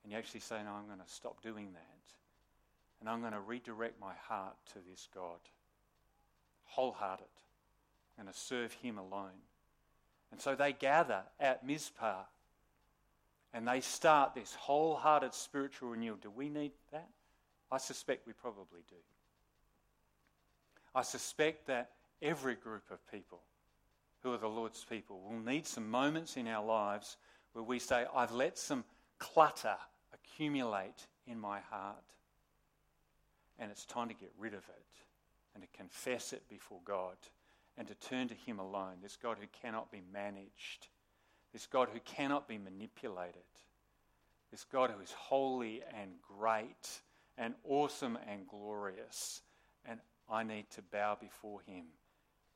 And 0.04 0.12
you 0.12 0.18
actually 0.18 0.40
say, 0.42 0.58
No, 0.64 0.72
I'm 0.72 0.86
going 0.86 1.06
to 1.06 1.14
stop 1.14 1.42
doing 1.42 1.74
that 1.74 1.92
and 3.02 3.10
I'm 3.10 3.20
going 3.20 3.34
to 3.34 3.40
redirect 3.40 4.00
my 4.00 4.14
heart 4.28 4.56
to 4.74 4.80
this 4.90 5.10
God. 5.14 5.40
Wholehearted. 6.66 7.26
Going 8.16 8.32
to 8.32 8.38
serve 8.38 8.72
Him 8.74 9.00
alone. 9.00 9.42
And 10.32 10.40
so 10.40 10.56
they 10.56 10.72
gather 10.72 11.24
at 11.40 11.66
Mizpah 11.66 12.24
and 13.54 13.68
they 13.68 13.82
start 13.82 14.34
this 14.34 14.56
wholehearted 14.56 15.34
spiritual 15.34 15.90
renewal. 15.90 16.18
Do 16.22 16.30
we 16.30 16.48
need 16.48 16.72
that? 16.92 17.10
I 17.70 17.80
suspect 17.80 18.28
we 18.28 18.34
probably 18.34 18.82
do. 18.88 18.96
I 20.94 21.02
suspect 21.02 21.68
that 21.68 21.92
every 22.22 22.56
group 22.56 22.84
of 22.92 23.00
people 23.12 23.42
who 24.24 24.34
are 24.34 24.38
the 24.38 24.48
Lord's 24.48 24.86
people 24.86 25.22
will 25.22 25.40
need 25.40 25.66
some 25.66 25.90
moments 25.90 26.38
in 26.38 26.48
our 26.48 26.64
lives 26.64 27.18
where 27.54 27.64
we 27.64 27.80
say, 27.80 28.06
I've 28.16 28.32
let 28.32 28.58
some 28.58 28.86
clutter 29.20 29.76
accumulate 30.14 31.08
in 31.28 31.40
my 31.40 31.60
heart 31.60 32.04
and 33.62 33.70
it's 33.70 33.86
time 33.86 34.08
to 34.08 34.16
get 34.16 34.32
rid 34.40 34.54
of 34.54 34.68
it 34.68 34.86
and 35.54 35.64
to 35.64 35.78
confess 35.78 36.34
it 36.34 36.42
before 36.50 36.80
God 36.84 37.16
and 37.78 37.88
to 37.88 37.96
turn 37.96 38.28
to 38.28 38.34
Him 38.34 38.60
alone, 38.60 38.96
this 39.04 39.16
God 39.16 39.38
who 39.40 39.46
cannot 39.62 39.92
be 39.92 40.02
managed, 40.12 40.88
this 41.54 41.68
God 41.68 41.88
who 41.94 42.00
cannot 42.00 42.48
be 42.48 42.58
manipulated, 42.58 43.44
this 44.50 44.66
God 44.66 44.90
who 44.90 45.02
is 45.02 45.12
holy 45.12 45.84
and 46.02 46.12
great 46.38 47.02
and 47.38 47.54
awesome 47.64 48.18
and 48.28 48.48
glorious. 48.48 49.42
And 49.86 50.00
I 50.30 50.44
need 50.44 50.66
to 50.72 50.82
bow 50.82 51.18
before 51.22 51.62
Him 51.62 51.86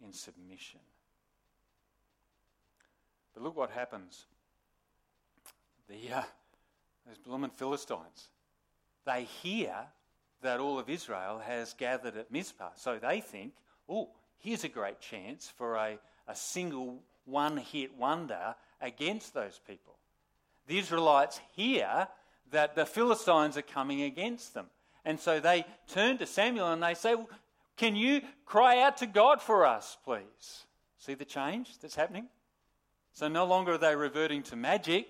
in 0.04 0.12
submission. 0.12 0.80
But 3.34 3.44
look 3.44 3.56
what 3.56 3.70
happens. 3.70 4.26
The, 5.88 6.18
uh, 6.18 6.24
those 7.06 7.20
blooming 7.20 7.52
Philistines, 7.52 8.30
they 9.06 9.26
hear 9.44 9.76
that 10.45 10.60
all 10.60 10.79
of 10.79 10.89
Israel 10.89 11.41
has 11.45 11.73
gathered 11.73 12.17
at 12.17 12.31
Mizpah. 12.31 12.69
So 12.75 12.97
they 12.97 13.19
think, 13.21 13.53
oh, 13.89 14.10
here's 14.39 14.63
a 14.63 14.69
great 14.69 14.99
chance 14.99 15.51
for 15.58 15.75
a, 15.75 15.97
a 16.27 16.36
single 16.36 17.03
one 17.25 17.58
hit 17.58 17.95
wonder 17.97 18.55
against 18.81 19.34
those 19.34 19.60
people. 19.67 19.95
The 20.67 20.79
Israelites 20.79 21.39
hear 21.55 22.08
that 22.51 22.75
the 22.75 22.86
Philistines 22.86 23.58
are 23.58 23.63
coming 23.63 24.03
against 24.03 24.53
them. 24.53 24.67
And 25.03 25.19
so 25.19 25.39
they 25.39 25.65
turn 25.88 26.17
to 26.19 26.25
Samuel 26.25 26.71
and 26.71 26.81
they 26.81 26.93
say, 26.93 27.15
Can 27.77 27.95
you 27.95 28.21
cry 28.45 28.81
out 28.81 28.97
to 28.97 29.05
God 29.05 29.41
for 29.41 29.65
us, 29.65 29.97
please? 30.03 30.65
See 30.97 31.13
the 31.13 31.25
change 31.25 31.77
that's 31.79 31.95
happening? 31.95 32.27
So 33.13 33.27
no 33.27 33.45
longer 33.45 33.73
are 33.73 33.77
they 33.77 33.95
reverting 33.95 34.43
to 34.43 34.55
magic. 34.55 35.08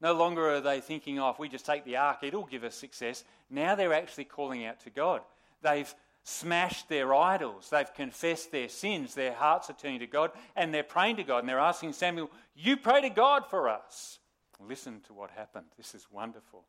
No 0.00 0.12
longer 0.12 0.50
are 0.50 0.60
they 0.60 0.80
thinking, 0.80 1.18
oh, 1.18 1.30
if 1.30 1.38
we 1.38 1.48
just 1.48 1.66
take 1.66 1.84
the 1.84 1.96
ark, 1.96 2.18
it'll 2.22 2.46
give 2.46 2.62
us 2.62 2.74
success. 2.74 3.24
Now 3.50 3.74
they're 3.74 3.94
actually 3.94 4.24
calling 4.24 4.64
out 4.64 4.80
to 4.80 4.90
God. 4.90 5.22
They've 5.62 5.92
smashed 6.22 6.88
their 6.88 7.14
idols. 7.14 7.68
They've 7.70 7.92
confessed 7.94 8.52
their 8.52 8.68
sins. 8.68 9.14
Their 9.14 9.32
hearts 9.32 9.70
are 9.70 9.74
turning 9.74 10.00
to 10.00 10.06
God 10.06 10.30
and 10.56 10.72
they're 10.72 10.82
praying 10.82 11.16
to 11.16 11.24
God. 11.24 11.38
And 11.38 11.48
they're 11.48 11.58
asking 11.58 11.94
Samuel, 11.94 12.30
You 12.54 12.76
pray 12.76 13.00
to 13.00 13.10
God 13.10 13.46
for 13.46 13.68
us. 13.68 14.18
Listen 14.60 15.00
to 15.06 15.12
what 15.12 15.30
happened. 15.30 15.66
This 15.76 15.94
is 15.94 16.06
wonderful. 16.10 16.64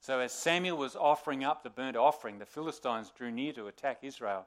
So, 0.00 0.20
as 0.20 0.32
Samuel 0.32 0.76
was 0.76 0.96
offering 0.96 1.44
up 1.44 1.62
the 1.62 1.70
burnt 1.70 1.96
offering, 1.96 2.38
the 2.38 2.44
Philistines 2.44 3.10
drew 3.16 3.30
near 3.30 3.54
to 3.54 3.68
attack 3.68 4.00
Israel. 4.02 4.46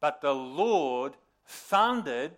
But 0.00 0.20
the 0.20 0.34
Lord 0.34 1.14
thundered 1.44 2.36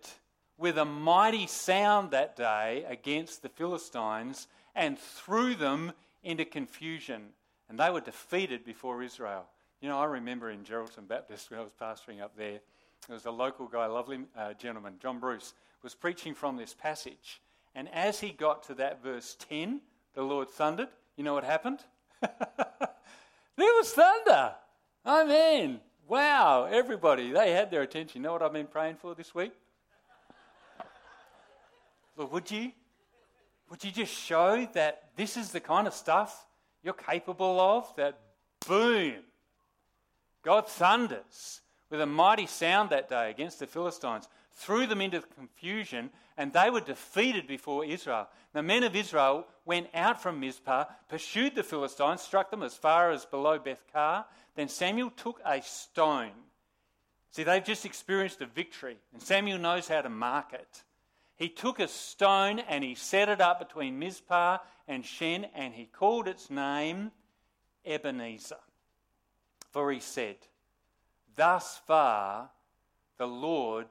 with 0.57 0.79
a 0.79 0.85
mighty 0.85 1.47
sound 1.47 2.11
that 2.11 2.37
day 2.37 2.85
against 2.89 3.43
the 3.43 3.51
Philistines 3.51 4.47
and 4.75 4.99
threw 4.99 5.55
them 5.55 5.93
into 6.23 6.45
confusion. 6.45 7.31
And 7.71 7.79
they 7.79 7.89
were 7.89 8.01
defeated 8.01 8.65
before 8.65 9.03
Israel. 9.03 9.47
You 9.81 9.89
know, 9.89 9.99
I 9.99 10.05
remember 10.05 10.51
in 10.51 10.65
Geraldton 10.65 11.09
Baptist 11.09 11.51
when 11.51 11.61
I 11.61 11.63
was 11.63 11.73
pastoring 11.81 12.21
up 12.21 12.37
there, 12.37 12.61
there 13.09 13.15
was 13.15 13.25
a 13.25 13.31
local 13.31 13.67
guy, 13.67 13.87
lovely 13.87 14.19
uh, 14.37 14.53
gentleman, 14.53 14.97
John 15.01 15.19
Bruce, 15.19 15.55
was 15.83 15.95
preaching 15.95 16.35
from 16.35 16.59
this 16.59 16.75
passage. 16.75 17.41
And 17.75 17.89
as 17.95 18.21
he 18.21 18.31
got 18.31 18.65
to 18.65 18.75
that 18.75 19.03
verse 19.03 19.37
10, 19.49 19.81
the 20.13 20.23
Lord 20.23 20.51
thundered. 20.51 20.89
You 21.17 21.25
know 21.25 21.33
what 21.33 21.45
happened? 21.45 21.79
there 22.21 22.29
was 23.57 23.91
thunder. 23.93 24.55
I 25.07 25.25
mean, 25.25 25.81
Wow, 26.11 26.65
everybody, 26.65 27.31
they 27.31 27.53
had 27.53 27.71
their 27.71 27.83
attention. 27.83 28.21
You 28.21 28.25
know 28.25 28.33
what 28.33 28.43
I've 28.43 28.53
been 28.53 28.67
praying 28.67 28.97
for 28.97 29.15
this 29.15 29.33
week? 29.33 29.53
Lord, 32.17 32.33
would 32.33 32.51
you? 32.51 32.73
Would 33.69 33.85
you 33.85 33.93
just 33.93 34.13
show 34.13 34.67
that 34.73 35.11
this 35.15 35.37
is 35.37 35.53
the 35.53 35.61
kind 35.61 35.87
of 35.87 35.95
stuff 35.95 36.49
you're 36.83 36.95
capable 36.95 37.61
of? 37.61 37.95
That 37.97 38.19
boom, 38.67 39.15
God 40.43 40.69
thunders 40.69 41.61
with 41.91 42.01
a 42.01 42.07
mighty 42.07 42.47
sound 42.47 42.91
that 42.91 43.09
day 43.09 43.31
against 43.31 43.59
the 43.59 43.67
Philistines, 43.67 44.29
threw 44.53 44.87
them 44.87 45.01
into 45.01 45.21
confusion, 45.21 46.11
and 46.37 46.53
they 46.53 46.71
were 46.71 46.81
defeated 46.81 47.47
before 47.47 47.85
Israel. 47.85 48.29
The 48.53 48.63
men 48.63 48.85
of 48.85 48.95
Israel 48.95 49.47
went 49.65 49.89
out 49.95 50.23
from 50.23 50.41
Mizpah, 50.41 50.85
pursued 51.09 51.55
the 51.55 51.63
Philistines, 51.63 52.21
struck 52.21 52.51
them 52.51 52.63
as 52.63 52.75
far 52.75 53.11
as 53.11 53.25
below 53.25 53.59
Beth-car. 53.59 54.25
Then 54.55 54.69
Samuel 54.69 55.11
took 55.11 55.41
a 55.45 55.63
stone. 55.63 56.33
See, 57.33 57.43
they've 57.45 57.65
just 57.65 57.85
experienced 57.85 58.41
a 58.41 58.47
victory, 58.47 58.97
and 59.13 59.23
Samuel 59.23 59.59
knows 59.59 59.89
how 59.89 60.03
to 60.03 60.09
mark 60.09 60.53
it. 60.53 60.83
He 61.37 61.49
took 61.49 61.81
a 61.81 61.89
stone 61.89 62.59
and 62.59 62.85
he 62.85 62.95
set 62.95 63.31
it 63.31 63.41
up 63.41 63.59
between 63.59 63.99
Mizpah 63.99 64.59
and 64.91 65.07
Shen, 65.07 65.47
and 65.55 65.73
he 65.73 65.85
called 65.85 66.27
its 66.27 66.51
name 66.51 67.13
Ebenezer. 67.87 68.57
For 69.71 69.93
he 69.93 70.01
said, 70.01 70.37
Thus 71.37 71.81
far 71.87 72.51
the 73.17 73.29
Lord 73.29 73.87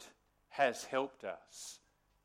has 0.50 0.84
helped 0.84 1.24
us. 1.24 1.80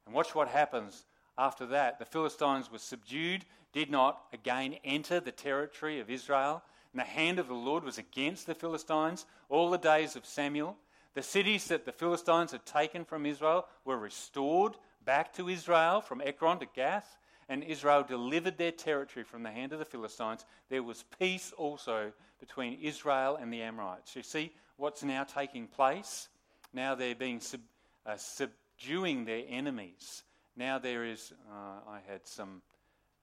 And 0.05 0.15
watch 0.15 0.35
what 0.35 0.49
happens 0.49 1.05
after 1.39 1.67
that. 1.67 2.01
The 2.01 2.05
Philistines 2.05 2.71
were 2.71 2.79
subdued, 2.79 3.45
did 3.73 3.93
not 3.93 4.21
again 4.33 4.75
enter 4.85 5.21
the 5.21 5.31
territory 5.31 6.01
of 6.01 6.11
Israel. 6.11 6.61
And 6.93 7.01
the 7.01 7.05
hand 7.05 7.39
of 7.39 7.47
the 7.47 7.55
Lord 7.55 7.85
was 7.85 7.99
against 7.99 8.47
the 8.47 8.57
Philistines 8.57 9.25
all 9.49 9.71
the 9.71 9.79
days 9.79 10.17
of 10.17 10.27
Samuel. 10.27 10.77
The 11.15 11.23
cities 11.23 11.69
that 11.69 11.85
the 11.85 11.93
Philistines 11.93 12.51
had 12.51 12.67
taken 12.67 13.05
from 13.05 13.25
Israel 13.25 13.69
were 13.85 13.99
restored 13.99 14.77
back 15.05 15.33
to 15.35 15.49
Israel 15.49 16.01
from 16.01 16.21
Ekron 16.21 16.59
to 16.59 16.67
Gath, 16.75 17.17
and 17.49 17.63
Israel 17.63 18.03
delivered 18.03 18.59
their 18.59 18.73
territory 18.73 19.25
from 19.25 19.43
the 19.43 19.51
hand 19.51 19.73
of 19.73 19.79
the 19.79 19.85
Philistines. 19.85 20.45
There 20.69 20.83
was 20.83 21.05
peace 21.19 21.53
also 21.57 22.13
between 22.41 22.81
Israel 22.81 23.37
and 23.41 23.53
the 23.53 23.63
Amorites. 23.63 24.17
You 24.17 24.23
see 24.23 24.53
what's 24.77 25.03
now 25.03 25.25
taking 25.25 25.67
place? 25.67 26.29
Now 26.73 26.95
they're 26.95 27.15
being 27.15 27.41
sub, 27.41 27.61
uh, 28.07 28.17
subduing 28.17 29.25
their 29.25 29.45
enemies. 29.49 30.23
Now 30.57 30.79
there 30.79 31.05
is. 31.05 31.33
Uh, 31.51 31.91
I 31.91 32.01
had 32.09 32.27
some. 32.27 32.63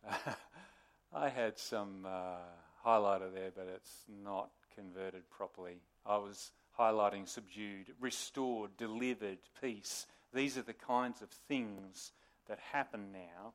I 1.13 1.27
had 1.27 1.59
some 1.59 2.07
uh, 2.07 2.37
highlighter 2.85 3.33
there, 3.33 3.51
but 3.55 3.67
it's 3.75 4.05
not 4.23 4.49
converted 4.75 5.29
properly. 5.29 5.81
I 6.05 6.17
was 6.17 6.51
highlighting 6.79 7.27
subdued, 7.27 7.93
restored, 7.99 8.77
delivered, 8.77 9.39
peace. 9.61 10.07
These 10.33 10.57
are 10.57 10.63
the 10.63 10.73
kinds 10.73 11.21
of 11.21 11.29
things 11.29 12.13
that 12.47 12.59
happen 12.71 13.11
now 13.11 13.53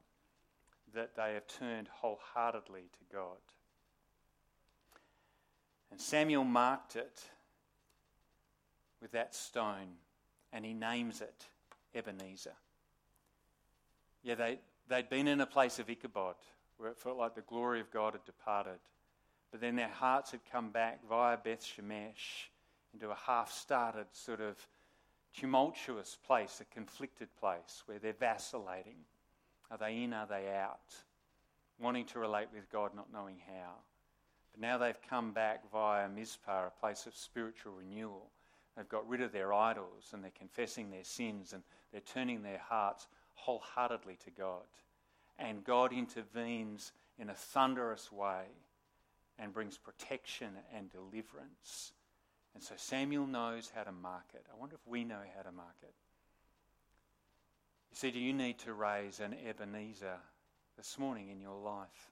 that 0.96 1.14
they 1.14 1.34
have 1.34 1.46
turned 1.46 1.88
wholeheartedly 1.88 2.80
to 2.80 3.16
God. 3.16 3.38
And 5.90 6.00
Samuel 6.00 6.44
marked 6.44 6.96
it 6.96 7.22
with 9.00 9.12
that 9.12 9.34
stone 9.34 9.98
and 10.52 10.64
he 10.64 10.74
names 10.74 11.20
it 11.20 11.46
Ebenezer. 11.94 12.56
Yeah, 14.22 14.34
they, 14.34 14.58
they'd 14.88 15.08
been 15.08 15.28
in 15.28 15.40
a 15.40 15.46
place 15.46 15.78
of 15.78 15.88
Ichabod 15.88 16.36
where 16.78 16.90
it 16.90 16.98
felt 16.98 17.16
like 17.16 17.34
the 17.34 17.42
glory 17.42 17.80
of 17.80 17.90
God 17.90 18.14
had 18.14 18.24
departed. 18.24 18.80
But 19.50 19.60
then 19.60 19.76
their 19.76 19.88
hearts 19.88 20.32
had 20.32 20.40
come 20.50 20.70
back 20.70 21.00
via 21.08 21.36
Beth 21.36 21.64
Shemesh 21.64 22.48
into 22.92 23.10
a 23.10 23.14
half 23.14 23.52
started 23.52 24.06
sort 24.12 24.40
of 24.40 24.56
tumultuous 25.34 26.16
place, 26.26 26.60
a 26.60 26.74
conflicted 26.74 27.28
place 27.38 27.82
where 27.86 27.98
they're 27.98 28.12
vacillating. 28.12 29.04
Are 29.70 29.78
they 29.78 30.02
in? 30.02 30.12
Are 30.12 30.26
they 30.26 30.48
out? 30.54 30.94
Wanting 31.78 32.06
to 32.06 32.18
relate 32.18 32.48
with 32.54 32.70
God, 32.70 32.94
not 32.94 33.12
knowing 33.12 33.36
how. 33.46 33.72
But 34.52 34.60
now 34.60 34.78
they've 34.78 35.00
come 35.08 35.32
back 35.32 35.70
via 35.70 36.08
Mizpah, 36.08 36.68
a 36.68 36.80
place 36.80 37.06
of 37.06 37.14
spiritual 37.14 37.72
renewal. 37.72 38.30
They've 38.76 38.88
got 38.88 39.08
rid 39.08 39.20
of 39.20 39.32
their 39.32 39.52
idols 39.52 40.10
and 40.12 40.22
they're 40.22 40.30
confessing 40.38 40.90
their 40.90 41.04
sins 41.04 41.52
and 41.52 41.62
they're 41.92 42.00
turning 42.00 42.42
their 42.42 42.62
hearts 42.68 43.06
wholeheartedly 43.34 44.18
to 44.24 44.30
God. 44.30 44.64
And 45.38 45.64
God 45.64 45.92
intervenes 45.92 46.92
in 47.18 47.30
a 47.30 47.34
thunderous 47.34 48.10
way 48.10 48.44
and 49.38 49.52
brings 49.52 49.76
protection 49.76 50.50
and 50.74 50.90
deliverance 50.90 51.92
and 52.56 52.64
so 52.64 52.72
Samuel 52.78 53.26
knows 53.26 53.70
how 53.74 53.82
to 53.82 53.92
mark 53.92 54.30
it. 54.32 54.46
I 54.50 54.58
wonder 54.58 54.76
if 54.76 54.90
we 54.90 55.04
know 55.04 55.20
how 55.36 55.42
to 55.42 55.52
mark 55.52 55.76
it. 55.82 55.92
See, 57.96 58.10
do 58.10 58.20
you 58.20 58.34
need 58.34 58.58
to 58.58 58.74
raise 58.74 59.20
an 59.20 59.34
Ebenezer 59.48 60.18
this 60.76 60.98
morning 60.98 61.30
in 61.30 61.40
your 61.40 61.56
life? 61.58 62.10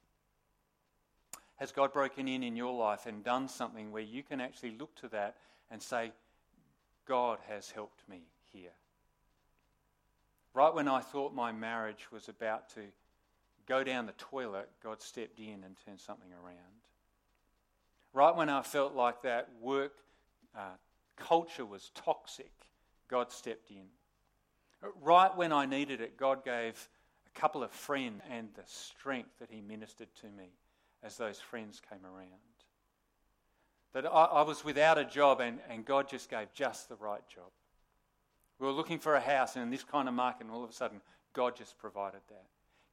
Has 1.56 1.72
God 1.72 1.92
broken 1.92 2.26
in 2.26 2.42
in 2.42 2.56
your 2.56 2.72
life 2.72 3.04
and 3.04 3.22
done 3.22 3.48
something 3.48 3.92
where 3.92 4.00
you 4.00 4.22
can 4.22 4.40
actually 4.40 4.78
look 4.78 4.94
to 5.02 5.08
that 5.08 5.36
and 5.70 5.82
say, 5.82 6.12
God 7.04 7.36
has 7.50 7.70
helped 7.70 8.00
me 8.08 8.22
here? 8.50 8.70
Right 10.54 10.72
when 10.72 10.88
I 10.88 11.00
thought 11.00 11.34
my 11.34 11.52
marriage 11.52 12.10
was 12.10 12.30
about 12.30 12.70
to 12.70 12.84
go 13.68 13.84
down 13.84 14.06
the 14.06 14.12
toilet, 14.12 14.70
God 14.82 15.02
stepped 15.02 15.38
in 15.38 15.64
and 15.64 15.76
turned 15.84 16.00
something 16.00 16.32
around. 16.32 16.56
Right 18.14 18.34
when 18.34 18.48
I 18.48 18.62
felt 18.62 18.94
like 18.94 19.20
that 19.20 19.50
work 19.60 19.96
uh, 20.56 20.76
culture 21.16 21.66
was 21.66 21.90
toxic, 21.94 22.52
God 23.06 23.30
stepped 23.30 23.70
in. 23.70 23.84
Right 25.02 25.34
when 25.36 25.52
I 25.52 25.66
needed 25.66 26.00
it, 26.00 26.16
God 26.16 26.44
gave 26.44 26.88
a 27.26 27.38
couple 27.38 27.62
of 27.62 27.70
friends 27.70 28.22
and 28.30 28.48
the 28.54 28.62
strength 28.66 29.38
that 29.40 29.50
He 29.50 29.60
ministered 29.60 30.14
to 30.20 30.26
me 30.26 30.50
as 31.02 31.16
those 31.16 31.38
friends 31.40 31.80
came 31.88 32.04
around. 32.04 32.28
That 33.92 34.06
I, 34.06 34.24
I 34.24 34.42
was 34.42 34.64
without 34.64 34.98
a 34.98 35.04
job 35.04 35.40
and, 35.40 35.60
and 35.68 35.84
God 35.84 36.08
just 36.08 36.28
gave 36.28 36.52
just 36.52 36.88
the 36.88 36.96
right 36.96 37.26
job. 37.28 37.50
We 38.58 38.66
were 38.66 38.72
looking 38.72 38.98
for 38.98 39.14
a 39.14 39.20
house 39.20 39.56
in 39.56 39.70
this 39.70 39.84
kind 39.84 40.08
of 40.08 40.14
market, 40.14 40.46
and 40.46 40.50
all 40.50 40.64
of 40.64 40.70
a 40.70 40.72
sudden, 40.74 41.00
God 41.32 41.56
just 41.56 41.76
provided 41.78 42.20
that. 42.28 42.46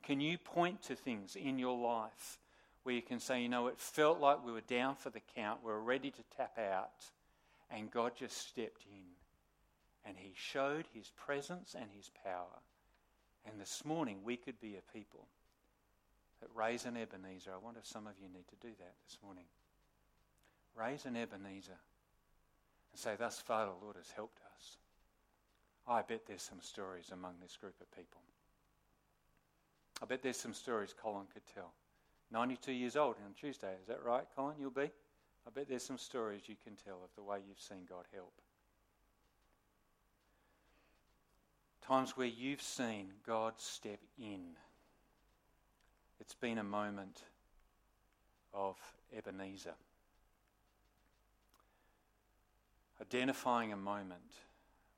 Can 0.04 0.20
you 0.20 0.38
point 0.38 0.82
to 0.84 0.96
things 0.96 1.36
in 1.36 1.60
your 1.60 1.78
life 1.78 2.40
where 2.84 2.96
you 2.96 3.02
can 3.02 3.20
say, 3.20 3.42
you 3.42 3.50
know, 3.50 3.68
it 3.68 3.80
felt 3.80 4.20
like 4.20 4.44
we 4.44 4.52
were 4.52 4.62
down 4.62 4.96
for 4.96 5.12
the 5.12 5.22
count, 5.36 5.60
we 5.64 5.72
were 5.72 5.82
ready 5.82 6.10
to 6.10 6.24
tap 6.36 6.58
out, 6.58 7.06
and 7.70 7.92
God 7.92 8.14
just 8.16 8.38
stepped 8.50 8.86
in 8.92 9.04
and 10.06 10.18
He 10.18 10.34
showed 10.36 10.86
His 10.94 11.12
presence 11.16 11.76
and 11.80 11.90
His 11.96 12.10
power. 12.24 12.62
And 13.46 13.60
this 13.60 13.84
morning, 13.86 14.20
we 14.24 14.38
could 14.38 14.60
be 14.60 14.78
a 14.78 14.98
people 14.98 15.28
that 16.42 16.50
raise 16.56 16.86
an 16.86 16.98
Ebenezer. 16.98 17.52
I 17.54 17.64
wonder 17.64 17.80
if 17.80 17.88
some 17.88 18.08
of 18.08 18.14
you 18.22 18.28
need 18.28 18.48
to 18.50 18.68
do 18.68 18.74
that 18.80 18.94
this 19.08 19.18
morning. 19.24 19.46
Raise 20.76 21.06
an 21.06 21.16
Ebenezer 21.16 21.78
and 22.92 23.00
say, 23.00 23.16
Thus 23.18 23.40
far, 23.40 23.66
the 23.66 23.84
Lord 23.84 23.96
has 23.96 24.12
helped 24.12 24.40
us. 24.58 24.78
I 25.88 26.02
bet 26.02 26.26
there's 26.28 26.42
some 26.42 26.62
stories 26.62 27.12
among 27.12 27.36
this 27.42 27.58
group 27.58 27.76
of 27.82 27.92
people. 27.96 28.22
I 30.02 30.06
bet 30.06 30.24
there's 30.24 30.38
some 30.38 30.54
stories 30.54 30.94
Colin 31.00 31.28
could 31.34 31.46
tell. 31.54 31.74
92 32.32 32.72
years 32.72 32.96
old 32.96 33.16
on 33.26 33.34
Tuesday, 33.34 33.74
is 33.82 33.88
that 33.88 34.04
right, 34.04 34.24
Colin? 34.36 34.56
You'll 34.60 34.72
be? 34.72 34.90
I 35.46 35.50
bet 35.54 35.68
there's 35.68 35.84
some 35.84 35.98
stories 35.98 36.44
you 36.48 36.56
can 36.64 36.76
tell 36.76 37.04
of 37.04 37.10
the 37.16 37.24
way 37.24 37.40
you've 37.48 37.60
seen 37.60 37.86
God 37.88 38.06
help. 38.14 38.34
Times 41.92 42.16
where 42.16 42.26
you've 42.26 42.62
seen 42.62 43.10
God 43.28 43.56
step 43.58 44.00
in. 44.18 44.40
It's 46.22 46.34
been 46.34 46.58
a 46.58 46.64
moment 46.64 47.24
of 48.54 48.78
Ebenezer. 49.14 49.74
Identifying 53.02 53.74
a 53.74 53.76
moment 53.76 54.22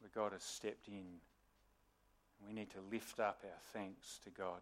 where 0.02 0.12
God 0.14 0.34
has 0.34 0.44
stepped 0.44 0.88
in. 0.88 1.16
We 2.48 2.54
need 2.54 2.70
to 2.70 2.78
lift 2.92 3.20
up 3.20 3.42
our 3.44 3.60
thanks 3.74 4.20
to 4.26 4.30
God. 4.30 4.62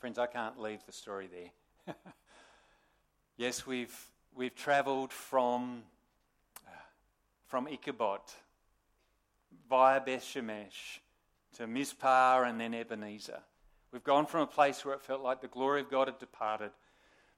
Friends, 0.00 0.18
I 0.18 0.26
can't 0.26 0.60
leave 0.60 0.84
the 0.84 0.90
story 0.90 1.28
there. 1.86 1.94
yes, 3.36 3.64
we've, 3.64 3.96
we've 4.34 4.56
travelled 4.56 5.12
from, 5.12 5.84
uh, 6.66 6.70
from 7.46 7.68
Ichabod 7.68 8.22
via 9.72 10.02
Beth 10.02 10.22
Shemesh 10.22 10.98
to 11.56 11.66
Mizpah 11.66 12.42
and 12.42 12.60
then 12.60 12.74
Ebenezer. 12.74 13.40
We've 13.90 14.04
gone 14.04 14.26
from 14.26 14.42
a 14.42 14.46
place 14.46 14.84
where 14.84 14.94
it 14.94 15.00
felt 15.00 15.22
like 15.22 15.40
the 15.40 15.48
glory 15.48 15.80
of 15.80 15.88
God 15.88 16.08
had 16.08 16.18
departed, 16.18 16.72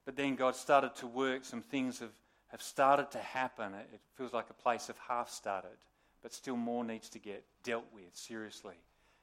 but 0.05 0.17
then 0.17 0.35
God 0.35 0.57
started 0.57 0.97
to 0.97 1.07
work. 1.07 1.45
Some 1.45 1.63
things 1.63 2.01
have, 2.01 2.19
have 2.49 2.61
started 2.61 3.13
to 3.13 3.19
happen. 3.19 3.73
It 3.75 4.01
feels 4.17 4.33
like 4.33 4.51
a 4.51 4.63
place 4.63 4.89
of 4.89 4.97
half 4.99 5.31
started, 5.31 5.79
but 6.25 6.35
still 6.35 6.57
more 6.57 6.83
needs 6.83 7.09
to 7.11 7.21
get 7.21 7.45
dealt 7.63 7.87
with 7.95 8.13
seriously. 8.15 8.81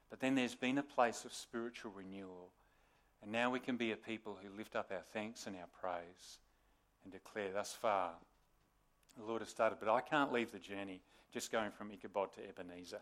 But 0.10 0.22
then 0.22 0.34
there's 0.34 0.56
been 0.56 0.78
a 0.78 0.84
place 0.84 1.26
of 1.26 1.34
spiritual 1.34 1.92
renewal. 1.92 2.54
And 3.22 3.30
now 3.30 3.50
we 3.50 3.60
can 3.60 3.76
be 3.76 3.92
a 3.92 3.98
people 3.98 4.38
who 4.42 4.58
lift 4.58 4.78
up 4.78 4.90
our 4.90 5.04
thanks 5.12 5.48
and 5.48 5.58
our 5.58 5.68
praise 5.82 6.40
and 7.04 7.12
declare, 7.12 7.52
thus 7.52 7.74
far, 7.74 8.12
the 9.18 9.26
Lord 9.26 9.42
has 9.42 9.50
started. 9.50 9.80
But 9.82 9.90
I 9.90 10.00
can't 10.00 10.32
leave 10.32 10.54
the 10.54 10.60
journey 10.60 11.02
just 11.32 11.52
going 11.52 11.72
from 11.72 11.92
Ichabod 11.92 12.34
to 12.34 12.42
Ebenezer. 12.48 13.02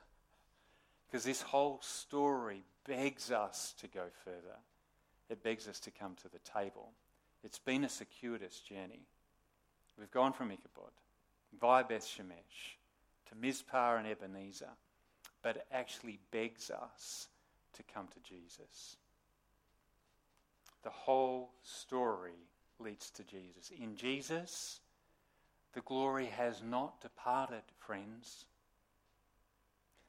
Because 1.07 1.23
this 1.23 1.41
whole 1.41 1.79
story 1.81 2.63
begs 2.87 3.31
us 3.31 3.73
to 3.79 3.87
go 3.87 4.05
further. 4.23 4.57
It 5.29 5.43
begs 5.43 5.67
us 5.67 5.79
to 5.81 5.91
come 5.91 6.15
to 6.21 6.29
the 6.29 6.39
table. 6.39 6.91
It's 7.43 7.59
been 7.59 7.83
a 7.83 7.89
circuitous 7.89 8.59
journey. 8.59 9.07
We've 9.97 10.11
gone 10.11 10.33
from 10.33 10.51
Ichabod 10.51 10.91
via 11.59 11.83
Beth 11.83 12.05
Shemesh 12.05 12.77
to 13.29 13.35
Mizpah 13.35 13.97
and 13.97 14.07
Ebenezer, 14.07 14.69
but 15.41 15.57
it 15.57 15.67
actually 15.71 16.19
begs 16.31 16.69
us 16.71 17.27
to 17.73 17.83
come 17.93 18.07
to 18.07 18.19
Jesus. 18.29 18.97
The 20.83 20.89
whole 20.89 21.51
story 21.63 22.47
leads 22.79 23.09
to 23.11 23.23
Jesus. 23.23 23.71
In 23.77 23.95
Jesus, 23.95 24.79
the 25.73 25.81
glory 25.81 26.27
has 26.27 26.61
not 26.63 27.01
departed, 27.01 27.63
friends. 27.77 28.45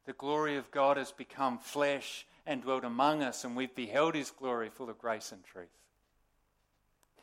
The 0.07 0.13
glory 0.15 0.57
of 0.57 0.71
God 0.71 0.97
has 0.97 1.13
become 1.13 1.59
flesh 1.59 2.27
and 2.47 2.63
dwelt 2.63 2.85
among 2.85 3.23
us, 3.23 3.45
and 3.45 3.55
we've 3.55 3.75
beheld 3.75 4.15
his 4.15 4.31
glory 4.31 4.71
full 4.71 4.89
of 4.89 4.99
grace 4.99 5.33
and 5.33 5.45
truth. 5.45 5.69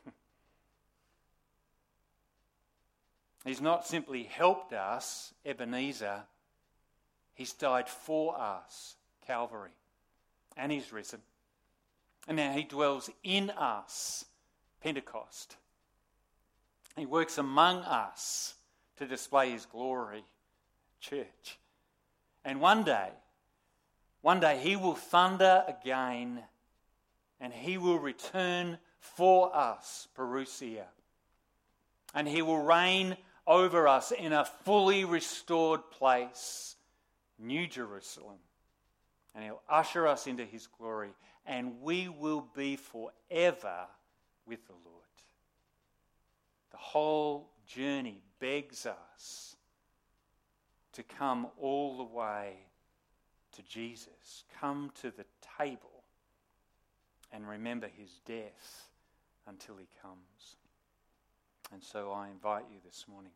he's 3.46 3.62
not 3.62 3.88
simply 3.88 4.24
helped 4.24 4.74
us, 4.74 5.34
Ebenezer, 5.46 6.24
he's 7.34 7.54
died 7.54 7.90
for 7.90 8.40
us, 8.40 8.96
Calvary, 9.26 9.72
and 10.56 10.72
he's 10.72 10.94
risen. 10.94 11.22
And 12.28 12.38
now 12.38 12.52
he 12.54 12.64
dwells 12.64 13.10
in 13.24 13.50
us, 13.50 14.26
Pentecost. 14.84 15.58
He 16.98 17.06
works 17.06 17.38
among 17.38 17.78
us 17.84 18.56
to 18.98 19.06
display 19.06 19.52
his 19.52 19.66
glory, 19.66 20.26
church. 21.00 21.60
And 22.44 22.60
one 22.60 22.84
day, 22.84 23.10
one 24.22 24.40
day 24.40 24.58
he 24.58 24.76
will 24.76 24.96
thunder 24.96 25.64
again 25.68 26.42
and 27.40 27.54
he 27.54 27.78
will 27.78 28.00
return 28.00 28.80
for 29.00 29.56
us, 29.56 30.08
Parousia. 30.18 30.86
And 32.16 32.28
he 32.28 32.42
will 32.42 32.64
reign 32.64 33.16
over 33.46 33.88
us 33.88 34.12
in 34.12 34.34
a 34.34 34.46
fully 34.46 35.06
restored 35.06 35.92
place, 35.92 36.76
New 37.38 37.68
Jerusalem. 37.68 38.40
And 39.36 39.44
he'll 39.44 39.62
usher 39.70 40.08
us 40.08 40.26
into 40.26 40.46
his 40.46 40.66
glory, 40.66 41.12
and 41.46 41.80
we 41.82 42.10
will 42.10 42.48
be 42.56 42.76
forever 42.76 43.86
with 44.48 44.66
the 44.66 44.74
Lord. 44.84 44.97
The 46.72 46.78
whole 46.78 47.50
journey 47.66 48.22
begs 48.40 48.86
us 48.86 49.56
to 50.94 51.04
come 51.04 51.48
all 51.60 51.98
the 51.98 52.04
way 52.04 52.54
to 53.54 53.62
Jesus. 53.64 54.44
Come 54.60 54.92
to 55.02 55.12
the 55.12 55.26
table 55.58 56.04
and 57.32 57.48
remember 57.48 57.88
his 57.88 58.20
death 58.26 58.90
until 59.48 59.78
he 59.78 59.88
comes. 60.02 60.58
And 61.72 61.84
so 61.84 62.12
I 62.12 62.30
invite 62.30 62.66
you 62.72 62.80
this 62.86 63.06
morning. 63.08 63.32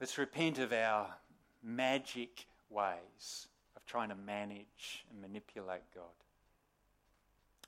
Let's 0.00 0.18
repent 0.18 0.58
of 0.58 0.72
our 0.72 1.14
magic 1.62 2.46
ways 2.68 3.48
of 3.76 3.86
trying 3.86 4.10
to 4.10 4.14
manage 4.14 5.06
and 5.10 5.20
manipulate 5.20 5.82
God. 5.94 6.04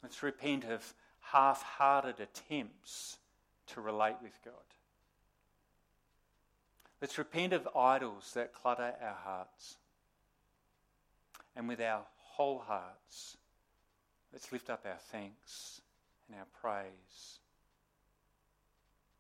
Let's 0.03 0.23
repent 0.23 0.65
of 0.65 0.95
half 1.21 1.63
hearted 1.63 2.21
attempts 2.21 3.19
to 3.69 3.81
relate 3.81 4.17
with 4.23 4.39
God. 4.45 4.55
Let's 7.01 7.19
repent 7.19 7.53
of 7.53 7.69
idols 7.77 8.33
that 8.35 8.55
clutter 8.55 8.95
our 9.03 9.17
hearts. 9.25 9.77
And 11.55 11.69
with 11.69 11.81
our 11.81 12.03
whole 12.17 12.59
hearts, 12.59 13.37
let's 14.33 14.53
lift 14.53 14.71
up 14.71 14.85
our 14.87 14.99
thanks 15.11 15.81
and 16.29 16.39
our 16.39 16.47
praise 16.61 17.41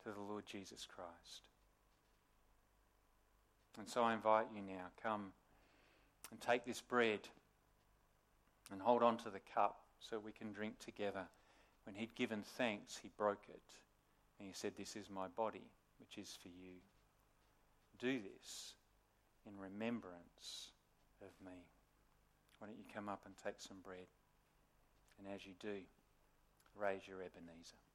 to 0.05 0.11
the 0.11 0.20
Lord 0.20 0.44
Jesus 0.47 0.86
Christ. 0.94 1.42
And 3.78 3.88
so 3.88 4.03
I 4.03 4.14
invite 4.14 4.47
you 4.55 4.62
now, 4.62 4.86
come 5.03 5.32
and 6.30 6.40
take 6.40 6.64
this 6.64 6.80
bread 6.80 7.20
and 8.72 8.80
hold 8.80 9.03
on 9.03 9.16
to 9.18 9.30
the 9.30 9.40
cup 9.55 9.80
so 10.01 10.18
we 10.18 10.32
can 10.32 10.53
drink 10.53 10.78
together. 10.78 11.26
When 11.84 11.94
he'd 11.94 12.14
given 12.14 12.42
thanks, 12.42 12.99
he 13.03 13.11
broke 13.16 13.44
it. 13.49 13.61
And 14.39 14.49
he 14.49 14.55
said, 14.55 14.72
This 14.76 14.97
is 14.97 15.09
my 15.11 15.28
body, 15.28 15.64
which 15.99 16.18
is 16.18 16.37
for 16.43 16.49
you. 16.49 16.74
Do 17.99 18.20
this 18.20 18.74
in 19.47 19.59
remembrance 19.59 20.72
of 21.22 21.30
me. 21.45 21.57
Why 22.59 22.68
don't 22.68 22.78
you 22.78 22.84
come 22.95 23.09
up 23.09 23.22
and 23.24 23.34
take 23.43 23.57
some 23.59 23.78
bread? 23.84 24.07
And 25.18 25.34
as 25.34 25.47
you 25.47 25.53
do, 25.61 25.80
raise 26.78 27.07
your 27.07 27.22
Ebenezer. 27.22 27.86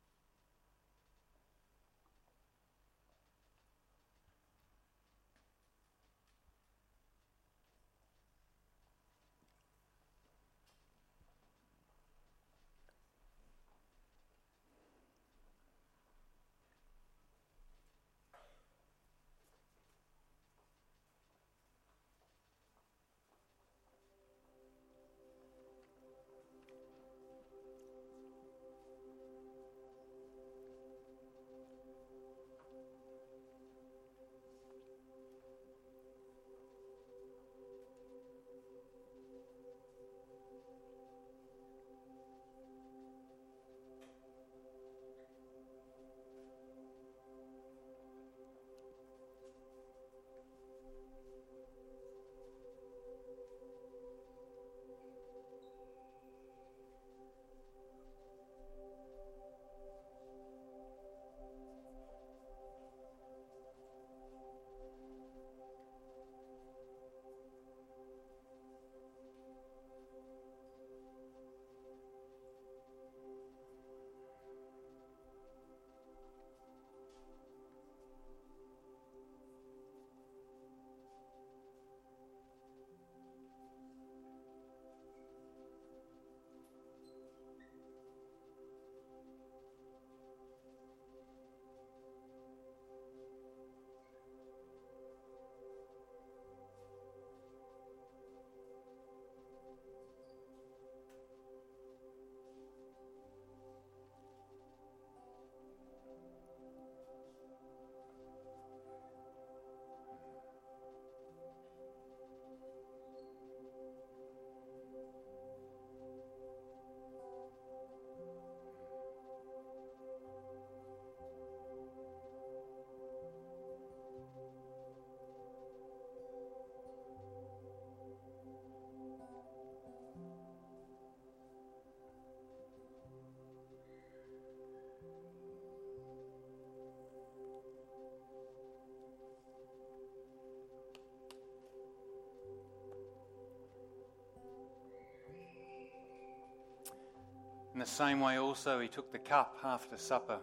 The 147.82 147.88
same 147.88 148.20
way, 148.20 148.38
also, 148.38 148.80
he 148.80 148.88
took 148.88 149.12
the 149.12 149.20
cup 149.20 149.58
after 149.64 149.98
supper, 149.98 150.40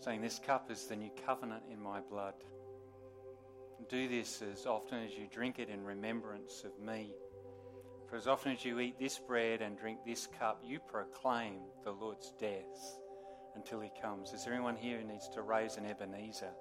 saying, 0.00 0.20
This 0.20 0.38
cup 0.38 0.70
is 0.70 0.86
the 0.86 0.94
new 0.94 1.10
covenant 1.26 1.64
in 1.70 1.82
my 1.82 2.00
blood. 2.00 2.34
Do 3.90 4.08
this 4.08 4.40
as 4.42 4.64
often 4.64 5.02
as 5.02 5.12
you 5.14 5.26
drink 5.32 5.58
it 5.58 5.68
in 5.68 5.82
remembrance 5.84 6.64
of 6.64 6.78
me. 6.84 7.10
For 8.08 8.16
as 8.16 8.26
often 8.28 8.52
as 8.52 8.64
you 8.64 8.78
eat 8.78 8.98
this 9.00 9.18
bread 9.18 9.62
and 9.62 9.76
drink 9.76 9.98
this 10.06 10.28
cup, 10.38 10.62
you 10.64 10.78
proclaim 10.78 11.60
the 11.84 11.90
Lord's 11.90 12.32
death 12.40 12.98
until 13.56 13.80
he 13.80 13.90
comes. 14.00 14.32
Is 14.32 14.44
there 14.44 14.54
anyone 14.54 14.76
here 14.76 14.98
who 14.98 15.06
needs 15.06 15.28
to 15.30 15.42
raise 15.42 15.76
an 15.76 15.86
Ebenezer? 15.86 16.52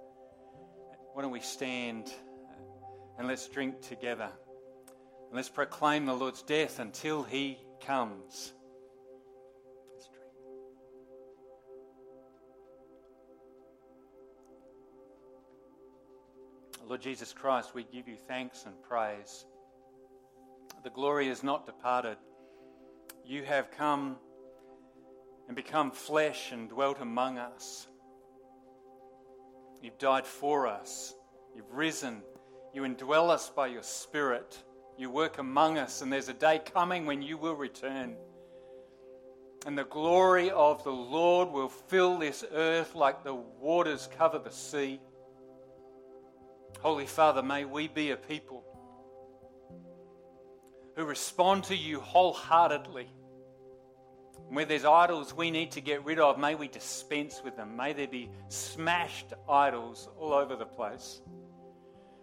Why 1.14 1.22
don't 1.22 1.32
we 1.32 1.40
stand 1.40 2.12
and 3.18 3.28
let's 3.28 3.48
drink 3.48 3.82
together? 3.82 4.30
And 5.28 5.36
let's 5.36 5.50
proclaim 5.50 6.08
the 6.08 6.14
Lord's 6.14 6.42
death 6.42 6.80
until 6.80 7.24
he 7.24 7.60
comes. 7.86 8.54
Lord 16.88 17.02
Jesus 17.02 17.34
Christ, 17.34 17.76
we 17.76 17.84
give 17.84 18.08
you 18.08 18.16
thanks 18.16 18.64
and 18.66 18.74
praise. 18.82 19.46
The 20.86 20.90
glory 20.90 21.28
is 21.28 21.44
not 21.44 21.66
departed. 21.66 22.18
You 23.26 23.44
have 23.44 23.72
come 23.72 24.16
and 25.48 25.56
become 25.56 25.92
flesh 25.92 26.54
and 26.54 26.70
dwelt 26.70 27.02
among 27.02 27.40
us. 27.40 27.88
You've 29.82 29.98
died 29.98 30.26
for 30.26 30.66
us. 30.66 31.14
You've 31.58 31.74
risen. 31.74 32.22
You 32.74 32.84
indwell 32.84 33.30
us 33.30 33.50
by 33.50 33.68
your 33.68 33.84
Spirit. 33.84 34.58
You 34.98 35.10
work 35.10 35.40
among 35.40 35.78
us, 35.78 36.02
and 36.02 36.12
there's 36.12 36.30
a 36.30 36.34
day 36.34 36.62
coming 36.74 37.06
when 37.06 37.22
you 37.22 37.38
will 37.38 37.56
return. 37.56 38.16
And 39.66 39.78
the 39.78 39.84
glory 39.84 40.52
of 40.52 40.86
the 40.86 40.92
Lord 40.92 41.52
will 41.52 41.68
fill 41.68 42.18
this 42.18 42.46
earth 42.54 42.96
like 42.96 43.26
the 43.26 43.36
waters 43.36 44.08
cover 44.18 44.40
the 44.40 44.52
sea. 44.52 45.02
Holy 46.82 47.06
Father, 47.06 47.42
may 47.42 47.66
we 47.66 47.88
be 47.88 48.12
a 48.12 48.18
people 48.18 48.64
who 50.96 51.06
respond 51.06 51.64
to 51.66 51.76
you 51.76 52.00
wholeheartedly. 52.00 53.08
Where 54.50 54.66
there's 54.66 54.86
idols 54.86 55.34
we 55.34 55.52
need 55.52 55.72
to 55.72 55.82
get 55.82 56.06
rid 56.06 56.20
of, 56.20 56.40
may 56.40 56.56
we 56.56 56.68
dispense 56.68 57.42
with 57.44 57.58
them. 57.58 57.76
May 57.76 57.94
there 57.94 58.08
be 58.08 58.30
smashed 58.48 59.34
idols 59.50 60.08
all 60.18 60.34
over 60.34 60.56
the 60.56 60.66
place. 60.66 61.22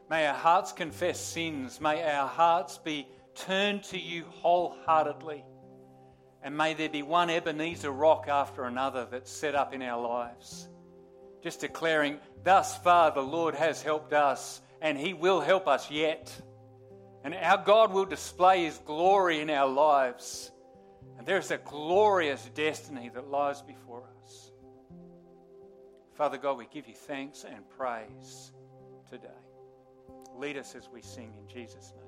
May 0.09 0.27
our 0.27 0.35
hearts 0.35 0.73
confess 0.73 1.21
sins. 1.21 1.81
May 1.81 2.03
our 2.03 2.29
hearts 2.29 2.79
be 2.79 3.07
turned 3.35 3.83
to 3.85 3.99
you 3.99 4.25
wholeheartedly. 4.29 5.45
And 6.43 6.57
may 6.57 6.75
there 6.75 6.89
be 6.89 7.03
one 7.03 7.31
Ebenezer 7.31 7.91
rock 7.91 8.27
after 8.29 8.65
another 8.65 9.07
that's 9.11 9.31
set 9.31 9.55
up 9.55 9.75
in 9.75 9.83
our 9.83 10.01
lives. 10.01 10.69
Just 11.45 11.61
declaring, 11.61 12.19
thus 12.43 12.79
far 12.79 13.11
the 13.11 13.21
Lord 13.21 13.55
has 13.55 13.83
helped 13.83 14.15
us, 14.15 14.63
and 14.81 14.97
He 14.97 15.13
will 15.13 15.43
help 15.43 15.69
us 15.69 15.91
yet. 15.91 16.35
And 17.23 17.35
our 17.35 17.63
God 17.63 17.93
will 17.93 18.07
display 18.07 18.65
His 18.65 18.79
glory 18.79 19.41
in 19.41 19.51
our 19.51 19.69
lives. 19.69 20.51
And 21.19 21.27
there's 21.27 21.51
a 21.51 21.59
glorious 21.59 22.43
destiny 22.55 23.11
that 23.13 23.29
lies 23.29 23.61
before 23.61 24.09
us. 24.25 24.53
Father 26.15 26.39
God, 26.39 26.57
we 26.57 26.67
give 26.73 26.89
you 26.89 26.95
thanks 26.95 27.45
and 27.45 27.69
praise 27.77 28.53
today. 29.11 29.29
Lead 30.37 30.57
us 30.57 30.75
as 30.75 30.89
we 30.91 31.03
sing 31.03 31.35
in 31.39 31.47
Jesus' 31.47 31.93
name. 31.95 32.04